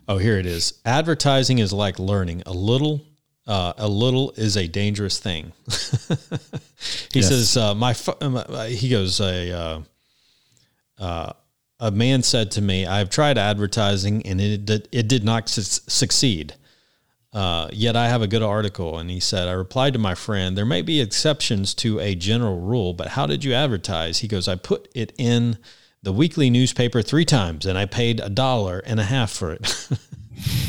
[0.08, 0.80] Oh, here it is.
[0.86, 2.44] Advertising is like learning.
[2.46, 3.06] A little,
[3.46, 5.52] uh, a little is a dangerous thing.
[7.12, 7.28] he yes.
[7.28, 9.82] says, uh, my, uh, he goes, a, uh,
[11.00, 11.34] uh,
[11.80, 15.82] a man said to me, I've tried advertising and it did, it did not su-
[15.88, 16.56] succeed.
[17.34, 19.00] Uh, yet I have a good article.
[19.00, 22.60] And he said, I replied to my friend, there may be exceptions to a general
[22.60, 24.20] rule, but how did you advertise?
[24.20, 25.58] He goes, I put it in
[26.04, 29.90] the weekly newspaper three times, and I paid a dollar and a half for it.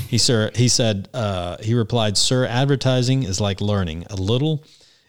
[0.09, 4.05] he sir he said uh, he replied, "Sir, advertising is like learning.
[4.11, 4.65] A little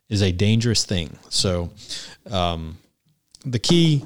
[0.10, 1.72] is a dangerous thing." So.
[2.30, 2.78] Um,
[3.47, 4.03] the key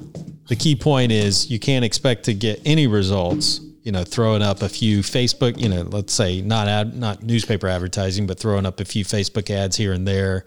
[0.48, 4.60] the key point is you can't expect to get any results you know throwing up
[4.60, 8.80] a few facebook you know let's say not ad not newspaper advertising but throwing up
[8.80, 10.44] a few facebook ads here and there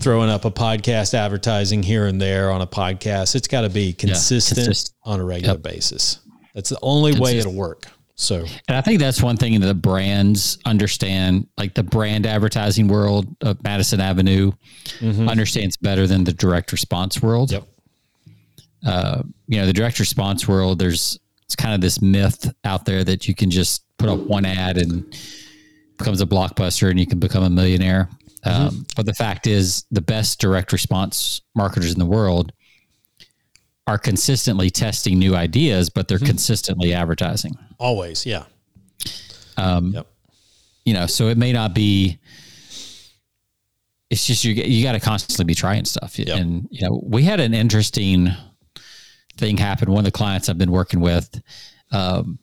[0.00, 3.34] throwing up a podcast advertising here and there on a podcast.
[3.34, 5.62] It's got to be consistent, yeah, consistent, on a regular yep.
[5.62, 6.20] basis.
[6.54, 7.24] That's the only consistent.
[7.24, 7.86] way it'll work.
[8.20, 12.88] So, and I think that's one thing that the brands understand, like the brand advertising
[12.88, 14.50] world of Madison Avenue
[14.98, 15.28] mm-hmm.
[15.28, 17.52] understands better than the direct response world.
[17.52, 17.64] Yep.
[18.84, 23.04] Uh, you know, the direct response world, there's, it's kind of this myth out there
[23.04, 25.16] that you can just put up one ad and
[25.96, 28.08] becomes a blockbuster and you can become a millionaire.
[28.44, 28.66] Mm-hmm.
[28.68, 32.52] Um, but the fact is, the best direct response marketers in the world
[33.88, 36.26] are consistently testing new ideas, but they're mm-hmm.
[36.26, 37.56] consistently advertising.
[37.78, 38.44] Always, yeah.
[39.56, 40.06] Um, yep.
[40.84, 42.18] You know, so it may not be.
[44.10, 44.52] It's just you.
[44.52, 46.38] You got to constantly be trying stuff, yep.
[46.38, 48.28] and you know, we had an interesting
[49.38, 49.90] thing happen.
[49.90, 51.40] One of the clients I've been working with,
[51.90, 52.38] um,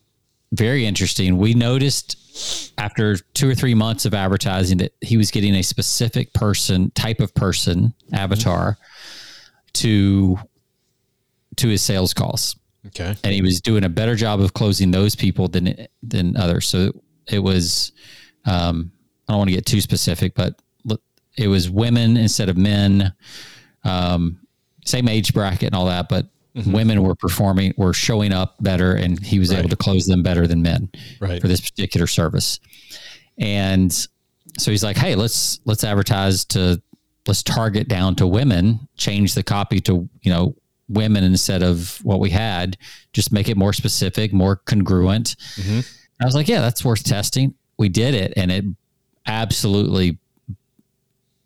[0.52, 1.38] very interesting.
[1.38, 6.32] We noticed after two or three months of advertising that he was getting a specific
[6.32, 9.72] person type of person avatar mm-hmm.
[9.74, 10.38] to
[11.56, 15.14] to his sales calls okay and he was doing a better job of closing those
[15.14, 16.92] people than than others so
[17.30, 17.92] it was
[18.44, 18.90] um,
[19.28, 20.60] i don't want to get too specific but
[21.36, 23.12] it was women instead of men
[23.84, 24.38] um,
[24.84, 26.72] same age bracket and all that but mm-hmm.
[26.72, 29.60] women were performing were showing up better and he was right.
[29.60, 30.88] able to close them better than men
[31.20, 31.40] right.
[31.40, 32.60] for this particular service
[33.38, 33.92] and
[34.58, 36.80] so he's like hey let's let's advertise to
[37.26, 40.54] let's target down to women change the copy to you know
[40.88, 42.76] women instead of what we had
[43.12, 45.36] just make it more specific more congruent.
[45.56, 45.80] Mm-hmm.
[46.20, 47.54] i was like yeah that's worth testing.
[47.78, 48.64] We did it and it
[49.26, 50.18] absolutely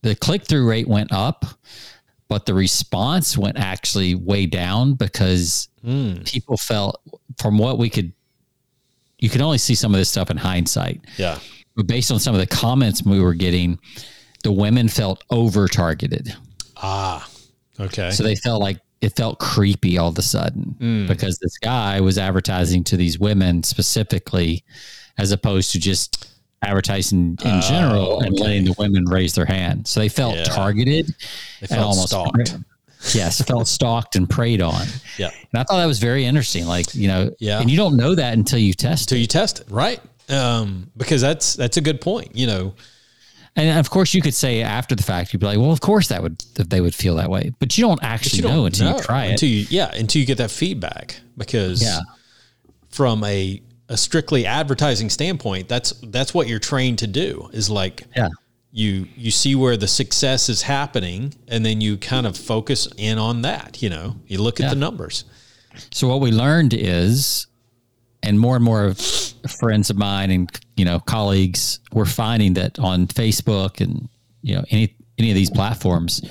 [0.03, 1.45] the click-through rate went up
[2.31, 6.25] but the response went actually way down because mm.
[6.25, 7.01] people felt
[7.39, 8.13] from what we could
[9.19, 11.05] you could only see some of this stuff in hindsight.
[11.19, 11.39] Yeah.
[11.77, 13.79] But based on some of the comments we were getting
[14.45, 16.35] the women felt over targeted
[16.77, 17.29] ah
[17.79, 18.13] okay.
[18.13, 21.09] So they felt like it felt creepy all of a sudden mm.
[21.09, 24.65] because this guy was advertising to these women specifically
[25.19, 26.31] as opposed to just
[26.63, 28.27] advertising in uh, general okay.
[28.27, 29.87] and letting the women raise their hand.
[29.87, 30.45] So they felt yeah.
[30.45, 31.15] targeted.
[31.61, 32.57] They felt almost stalked.
[33.15, 34.87] yes, felt stalked and preyed on.
[35.17, 35.31] Yeah.
[35.31, 36.67] And I thought that was very interesting.
[36.67, 37.61] Like, you know, yeah.
[37.61, 39.23] and you don't know that until you test until it.
[39.23, 39.71] you test it.
[39.71, 40.01] Right.
[40.29, 42.75] Um, because that's, that's a good point, you know,
[43.61, 46.09] And of course, you could say after the fact, you'd be like, "Well, of course
[46.09, 48.67] that would that they would feel that way," but you don't actually you don't know
[48.67, 49.43] until know you try it.
[49.43, 51.21] You, yeah, until you get that feedback.
[51.37, 52.01] Because Yeah.
[52.91, 57.49] from a, a strictly advertising standpoint, that's that's what you're trained to do.
[57.53, 58.29] Is like yeah,
[58.73, 63.19] you you see where the success is happening, and then you kind of focus in
[63.19, 63.83] on that.
[63.83, 64.71] You know, you look at Yeah.
[64.71, 65.25] the numbers.
[65.93, 67.47] So what we learned is,
[68.23, 68.99] and more and more of
[69.59, 74.09] friends of mine and you know colleagues, we're finding that on Facebook and
[74.43, 76.23] you know any any of these platforms,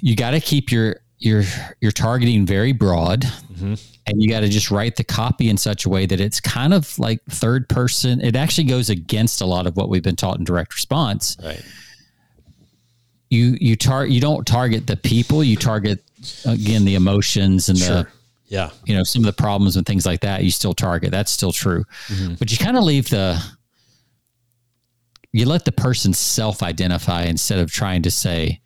[0.00, 1.42] you got to keep your your
[1.80, 3.74] your targeting very broad, mm-hmm.
[4.06, 6.74] and you got to just write the copy in such a way that it's kind
[6.74, 8.20] of like third person.
[8.20, 11.62] It actually goes against a lot of what we've been taught in direct response Right.
[13.30, 16.02] you you tar you don't target the people you target
[16.44, 18.12] again the emotions and the Sure.
[18.46, 18.70] Yeah.
[18.84, 21.50] you know some of the problems and things like that you still target that's still
[21.52, 22.34] true mm-hmm.
[22.34, 23.42] but you kind of leave the
[25.32, 28.60] you let the person self-identify instead of trying to say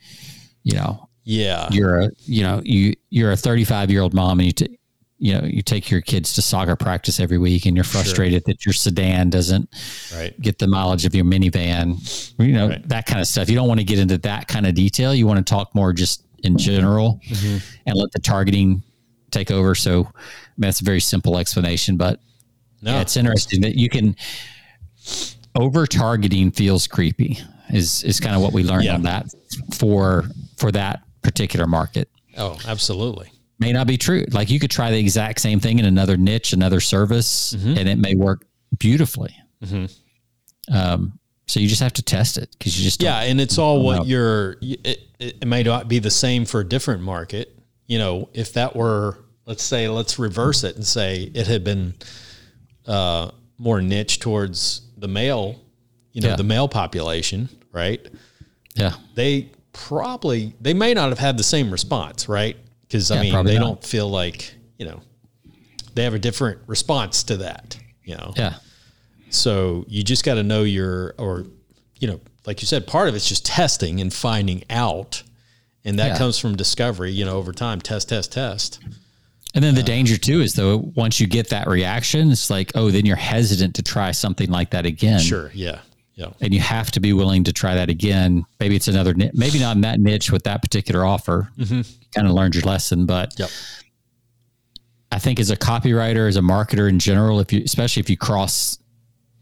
[0.65, 1.69] you know Yeah.
[1.71, 4.79] you're a you know you you're a 35 year old mom and you t-
[5.19, 8.65] you know you take your kids to soccer practice every week and you're frustrated that
[8.67, 9.69] your sedan doesn't
[10.15, 10.39] Right.
[10.41, 11.97] get the mileage of your minivan,
[12.39, 12.89] you know, Right.
[12.89, 13.49] that kind of stuff.
[13.49, 15.13] You don't want to get into that kind of detail.
[15.15, 17.57] You want to talk more just in general mm-hmm.
[17.87, 18.83] and let the targeting
[19.31, 19.75] take over.
[19.75, 20.05] So I
[20.57, 22.21] mean, that's a very simple explanation, but
[22.83, 22.93] No.
[22.95, 24.17] yeah, it's interesting that you can
[25.55, 27.39] over targeting feels creepy
[27.71, 28.95] is, is kind of what we learned Yeah.
[28.95, 29.27] on that
[29.75, 30.25] for,
[30.57, 32.09] for that particular market.
[32.37, 33.31] oh, absolutely.
[33.59, 34.25] May not be true.
[34.31, 37.77] Like you could try the exact same thing in another niche, another service, Mm-hmm.
[37.79, 38.47] and it may work
[38.79, 39.35] beautifully.
[40.71, 43.83] Um, so you just have to test it because you just Yeah, and it's all
[43.83, 44.05] what know.
[44.05, 44.57] you're.
[44.61, 47.58] It, it may not be the same for a different market.
[47.89, 51.95] You know, if that were, let's say, let's reverse it and say it had been
[52.87, 55.61] uh, more niche towards the male,
[56.13, 56.37] you know, Yeah.
[56.37, 58.01] the male population, right?
[58.77, 62.57] yeah, They probably they may not have had the same response, right?
[62.83, 63.61] Because I Yeah, mean, they not.
[63.65, 65.01] don't feel like you know
[65.95, 67.77] they have a different response to that.
[68.05, 68.55] You know, yeah,
[69.31, 71.45] so you just got to know your, or,
[71.99, 75.23] you know, like you said, part of it's just testing and finding out.
[75.89, 76.19] And that Yeah.
[76.19, 78.79] comes from discovery, you know, over time, test, test, test.
[79.55, 82.71] And then the uh, danger too is though once you get that reaction, it's like
[82.75, 85.21] oh, then you're hesitant to try something like that again.
[85.21, 85.51] Sure.
[85.55, 85.81] Yeah.
[86.15, 86.31] Yeah.
[86.41, 88.45] and you have to be willing to try that again.
[88.59, 91.49] Maybe it's another, maybe not in that niche with that particular offer.
[91.57, 93.51] You kind of learned your lesson, but Yep.
[95.13, 98.17] I think as a copywriter, as a marketer in general, if you, especially if you
[98.17, 98.79] cross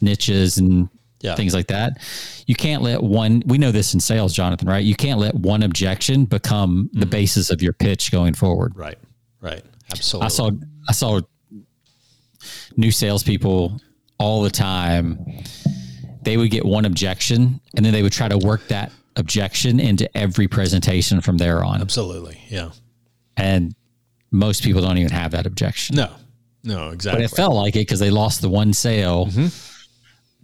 [0.01, 0.88] niches and
[1.20, 1.34] Yeah.
[1.34, 1.98] things like that,
[2.46, 4.84] you can't let one, we know this in sales, Jonathan, right?
[4.84, 7.10] You can't let one objection become the mm-hmm.
[7.10, 8.76] basis of your pitch going forward.
[8.76, 8.98] Right.
[9.40, 9.62] Right.
[9.90, 10.26] Absolutely.
[10.26, 10.50] I saw,
[10.88, 11.20] I saw
[12.76, 13.80] new salespeople
[14.18, 15.42] all the time.
[16.22, 20.14] They would get one objection and then they would try to work that objection into
[20.16, 21.80] every presentation from there on.
[21.80, 22.38] Absolutely.
[22.48, 22.70] Yeah.
[23.36, 23.74] And
[24.30, 25.96] most people don't even have that objection.
[25.96, 26.10] No.
[26.62, 26.90] No.
[26.90, 27.22] Exactly.
[27.22, 29.46] But it felt like it because they lost the one sale mm-hmm.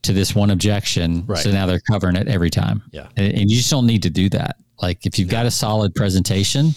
[0.03, 1.25] To this one objection.
[1.27, 1.39] Right.
[1.39, 2.83] So now they're covering it every time.
[2.93, 3.09] Yeah.
[3.17, 4.57] And, and you just don't need to do that.
[4.81, 6.71] Like if you've got a solid presentation,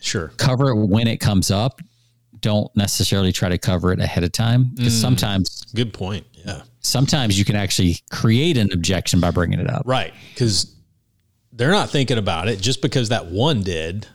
[0.00, 0.28] sure.
[0.36, 1.80] cover it when it comes up.
[2.40, 5.00] Don't necessarily try to cover it ahead of time because Mm.
[5.00, 6.26] sometimes, Good point.
[6.44, 6.62] Yeah.
[6.80, 9.82] sometimes you can actually create an objection by bringing it up.
[9.84, 10.12] Right.
[10.32, 10.74] Because
[11.52, 14.06] they're not thinking about it just because that one did.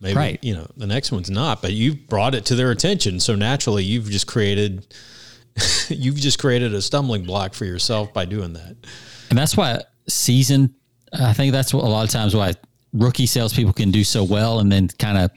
[0.00, 0.38] Maybe, Right.
[0.42, 3.18] you know, the next one's not, but you've brought it to their attention.
[3.20, 4.86] So naturally, you've just created,
[5.88, 8.76] you've just created a stumbling block for yourself by doing that.
[9.30, 10.74] And that's why season,
[11.12, 12.54] I think that's what a lot of times why
[12.92, 14.60] rookie salespeople can do so well.
[14.60, 15.30] And then kind of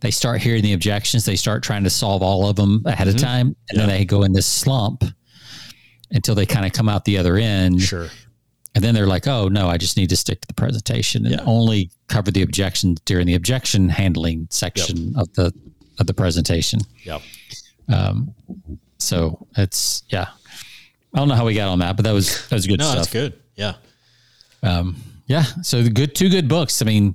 [0.00, 3.14] they start hearing the objections, they start trying to solve all of them ahead of
[3.14, 3.26] mm-hmm.
[3.26, 3.56] time.
[3.70, 5.04] And then they go in this slump
[6.10, 7.82] until they kind of come out the other end.
[7.82, 8.08] Sure.
[8.74, 11.36] And then they're like, oh, no, I just need to stick to the presentation and
[11.36, 11.44] Yeah.
[11.44, 15.52] only cover the objections during the objection handling section of the
[15.98, 16.80] of the presentation.
[17.04, 17.22] Yep.
[17.92, 18.34] Um,
[19.02, 20.28] So it's yeah.
[21.14, 22.84] I don't know how we got on that, but that was that was good No,
[22.86, 22.96] stuff.
[22.98, 23.32] that's good.
[23.56, 23.74] Yeah.
[24.62, 24.96] Um,
[25.26, 25.42] yeah.
[25.62, 26.82] So the good, two good books.
[26.82, 27.14] I mean,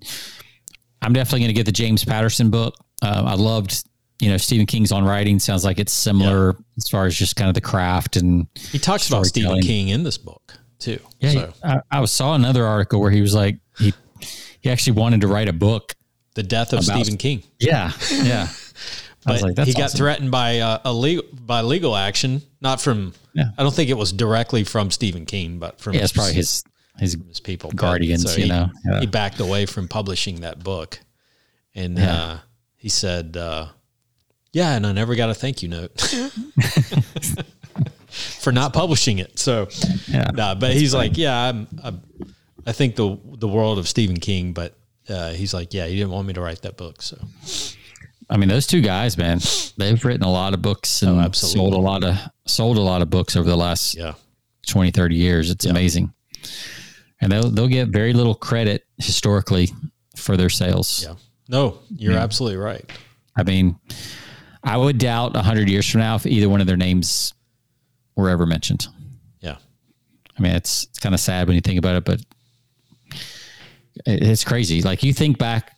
[1.02, 2.76] I'm definitely going to get the James Patterson book.
[3.02, 3.84] Uh, I loved,
[4.20, 5.38] you know, Stephen King's on writing.
[5.40, 9.08] Sounds like it's similar as far as just kind of the craft and He talks
[9.08, 11.00] about Stephen King in this book too.
[11.20, 11.32] yeah.
[11.32, 13.94] So I, I saw another article where he was like he
[14.62, 15.94] he actually wanted to write a book.
[16.36, 17.44] the death of About- Stephen King.
[17.60, 17.92] Yeah.
[18.12, 18.48] Yeah.
[19.28, 19.98] I was But like, that's he got awesome.
[19.98, 23.14] threatened by uh, a legal by legal action, not from.
[23.34, 23.46] Yeah.
[23.58, 26.64] I don't think it was directly from Stephen King, but from Yeah, it's probably his
[27.00, 28.70] his his people, guardians, you he, know.
[28.86, 29.00] Yeah.
[29.02, 31.00] he backed away from publishing that book,
[31.74, 32.16] and Yeah.
[32.16, 32.38] uh,
[32.78, 33.68] he said, uh,
[34.54, 36.00] "Yeah, and I never got a thank you note
[38.10, 39.38] for not publishing it.
[39.40, 39.68] So,
[40.08, 40.32] Yeah.
[40.34, 42.02] nah, but he's like, yeah, I'm, I'm,
[42.66, 44.76] I think the the world of Stephen King, but
[45.10, 47.02] uh, he's like, yeah, he didn't want me to write that book.
[47.02, 47.18] So,
[48.30, 49.40] I mean, those two guys, man,
[49.78, 52.18] they've written a lot of books and Oh, sold a lot of
[52.48, 54.14] sold a lot of books over the last yeah,
[54.68, 55.50] 20, 30 years.
[55.52, 56.12] It's amazing.
[57.22, 59.70] And they'll they'll get very little credit historically
[60.16, 61.04] for their sales.
[61.08, 61.16] yeah.
[61.48, 62.84] No, you're absolutely right.
[63.38, 63.78] I mean,
[64.64, 67.34] I would doubt 100 years from now if either one of their names
[68.16, 68.88] were ever mentioned.
[69.42, 69.58] Yeah,
[70.38, 72.22] I mean, it's, it's kind of sad when you think about it, but
[74.06, 74.82] it's crazy.
[74.82, 75.75] Like you think back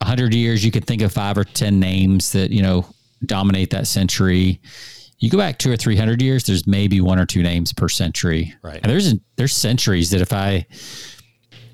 [0.00, 2.86] a hundred years, you could think of five or 10 names that, you know,
[3.24, 4.60] dominate that century.
[5.18, 8.54] You go back two or 300 years, there's maybe one or two names per century.
[8.62, 8.80] Right.
[8.82, 10.66] And there's, there's centuries that if I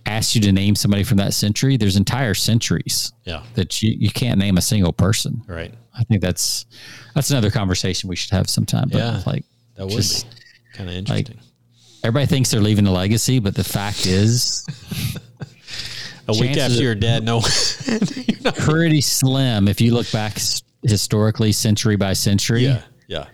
[0.06, 4.10] asked you to name somebody from that century, there's entire centuries yeah, that you, you
[4.10, 5.42] can't name a single person.
[5.46, 5.74] right.
[5.98, 6.64] I think that's,
[7.14, 8.88] that's another conversation we should have sometime.
[8.90, 9.22] But Yeah.
[9.26, 9.44] like,
[9.74, 10.36] That would Just, be
[10.78, 11.36] kind of interesting.
[11.36, 11.44] Like,
[12.02, 14.64] everybody thinks they're leaving a legacy, but the fact is
[16.28, 17.42] a week after you're dead, no,
[18.26, 20.38] you're pretty slim if you look back
[20.82, 22.64] historically, century by century.
[22.64, 23.26] Yeah, yeah,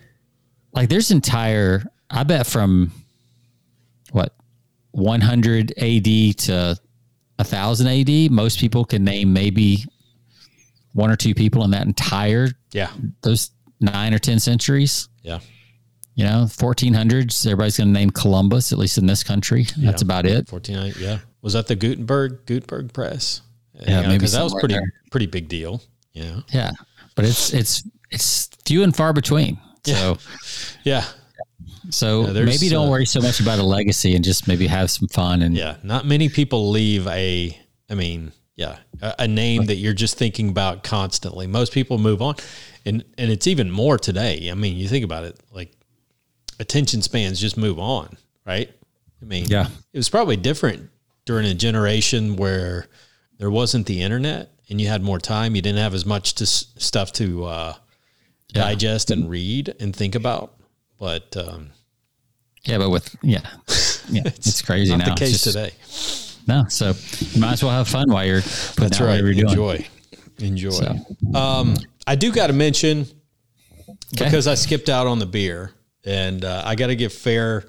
[0.73, 2.93] Like there's entire, I bet from
[4.13, 4.35] what,
[4.93, 6.05] 100 AD
[6.39, 6.77] to
[7.37, 9.85] 1000 AD, most people can name maybe
[10.93, 12.91] one or two people in that entire, yeah,
[13.23, 15.09] those nine or 10 centuries.
[15.23, 15.41] yeah.
[16.15, 19.67] You know, 1400s, everybody's going to name Columbus, at least in this country.
[19.77, 20.49] That's about it.
[20.49, 23.43] 49 yeah was that the gutenberg gutenberg press
[23.75, 24.93] Yeah, maybe because that was pretty there.
[25.11, 25.83] pretty big deal
[26.13, 26.71] yeah Yeah.
[27.15, 29.59] But it's, it's, it's few and far between.
[29.85, 30.19] So,
[30.85, 31.05] yeah
[31.91, 34.91] So Yeah, maybe don't uh, worry so much about a legacy and just maybe have
[34.91, 37.59] some fun and yeah not many people leave a
[37.91, 42.21] i mean yeah a, a name that you're just thinking about constantly most people move
[42.21, 42.35] on
[42.85, 45.73] and and it's even more today i mean you think about it like
[46.61, 48.71] attention spans just move on right
[49.23, 49.69] i mean Yeah.
[49.93, 50.91] it was probably different
[51.29, 52.87] during a generation where
[53.37, 56.47] there wasn't the internet and you had more time you didn't have as much to,
[56.47, 57.75] stuff to uh,
[58.55, 58.63] Yeah.
[58.63, 60.55] digest and read and think about
[60.99, 61.69] but um,
[62.65, 63.41] yeah, but with yeah,
[64.09, 65.05] yeah, it's, crazy not now.
[65.05, 65.73] the It's case just- today
[66.47, 66.95] No, so
[67.33, 69.21] you might as well have fun while you're That's right.
[69.21, 69.49] you're doing.
[69.51, 69.87] Enjoy.
[70.39, 70.71] Enjoy.
[70.71, 70.97] So.
[71.35, 71.77] Um,
[72.07, 73.01] I do got to mention
[74.15, 74.25] Okay.
[74.25, 75.73] because I skipped out on the beer,
[76.07, 77.69] and uh, I got to give fair.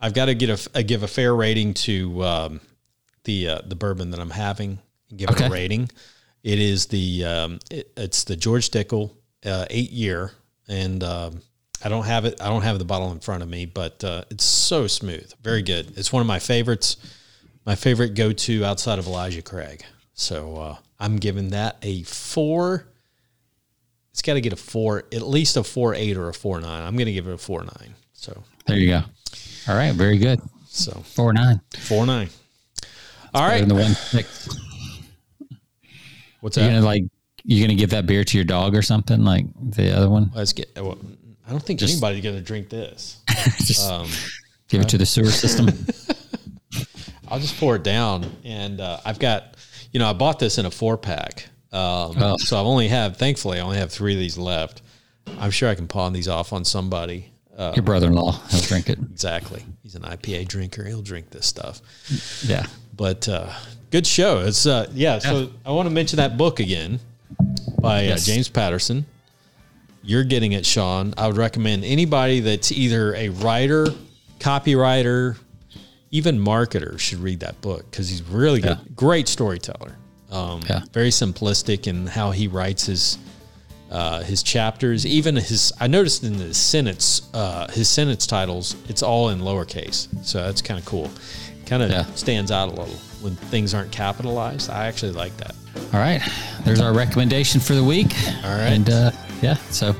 [0.00, 2.60] I've got to get a, a give a fair rating to um,
[3.26, 4.78] the uh, the bourbon that I'm having.
[5.10, 5.90] and Give it a rating.
[6.42, 9.10] It is the um, it, it's the George Dickel
[9.44, 10.32] uh, eight year,
[10.68, 11.42] and um,
[11.84, 12.40] I don't have it.
[12.40, 15.62] I don't have the bottle in front of me, but uh, it's so smooth, very
[15.62, 15.98] good.
[15.98, 16.96] It's one of my favorites.
[17.66, 19.84] My favorite go to outside of Elijah Craig.
[20.14, 22.86] So uh, I'm giving that a four.
[24.12, 26.82] It's got to get a four, at least a four eight or a four nine.
[26.82, 27.94] I'm going to give it a four nine.
[28.14, 29.02] So There you go.
[29.68, 30.40] All right, very good.
[30.68, 31.60] so Four nine.
[31.80, 32.28] four nine.
[33.36, 33.62] All right.
[33.62, 34.48] And the one six.
[36.40, 36.72] What's You're that?
[36.74, 37.02] gonna like
[37.44, 40.30] you're gonna give that beer to your dog or something like the other one.
[40.34, 40.70] Let's get.
[40.76, 40.98] Well,
[41.46, 43.20] I don't think anybody's going to drink this.
[43.58, 44.08] just Um,
[44.68, 45.68] give it to the sewer system.
[47.28, 49.56] I'll just pour it down, and uh, I've got,
[49.92, 52.36] you know, I bought this in a four pack, um, Oh.
[52.38, 54.82] so I've only have, thankfully, I only have three of these left.
[55.38, 57.30] I'm sure I can pawn these off on somebody.
[57.56, 58.98] Uh, your brother-in-law, he'll drink it.
[58.98, 61.80] exactly, he's an IPA drinker; he'll drink this stuff.
[62.44, 62.66] Yeah.
[62.96, 63.52] But uh,
[63.90, 64.40] good show.
[64.40, 65.18] It's uh, yeah.
[65.18, 67.00] So I want to mention that book again
[67.80, 69.06] by uh, James Patterson.
[70.02, 71.14] You're getting it, Sean.
[71.18, 73.86] I would recommend anybody that's either a writer,
[74.38, 75.36] copywriter,
[76.10, 78.78] even marketer should read that book because he's really good.
[78.78, 78.92] Yeah.
[78.94, 79.96] Great storyteller.
[80.30, 80.82] Um, Yeah.
[80.92, 83.18] Very simplistic in how he writes his
[83.90, 85.06] uh, his chapters.
[85.06, 90.08] Even his, I noticed in the sentence, uh, his sentence titles, it's all in lowercase.
[90.24, 91.08] So that's kind of cool.
[91.66, 92.04] Kind of Yeah.
[92.14, 94.70] stands out a little when things aren't capitalized.
[94.70, 95.54] I actually like that.
[95.92, 96.22] All right.
[96.64, 98.12] There's our recommendation for the week.
[98.44, 98.72] All right.
[98.72, 99.10] And uh,
[99.42, 99.92] yeah, so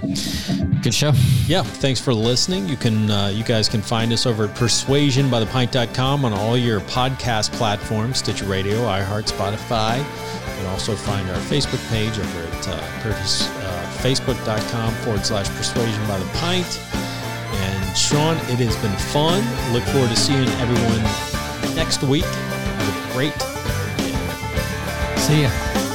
[0.83, 1.13] good show.
[1.47, 2.69] Yeah, thanks for listening.
[2.69, 7.53] You can uh, you guys can find us over at persuasionbythepint.com on all your podcast
[7.53, 9.99] platforms, Stitcher Radio, iHeart, Spotify.
[9.99, 16.07] You can also find our Facebook page over at uh, uh, facebook.com forward slash persuasion
[16.09, 16.81] by the pint.
[16.95, 19.43] And Sean, it has been fun.
[19.75, 21.36] Look forward to seeing everyone
[21.77, 22.25] next week.
[22.25, 23.35] Have a great
[25.27, 25.86] See ya.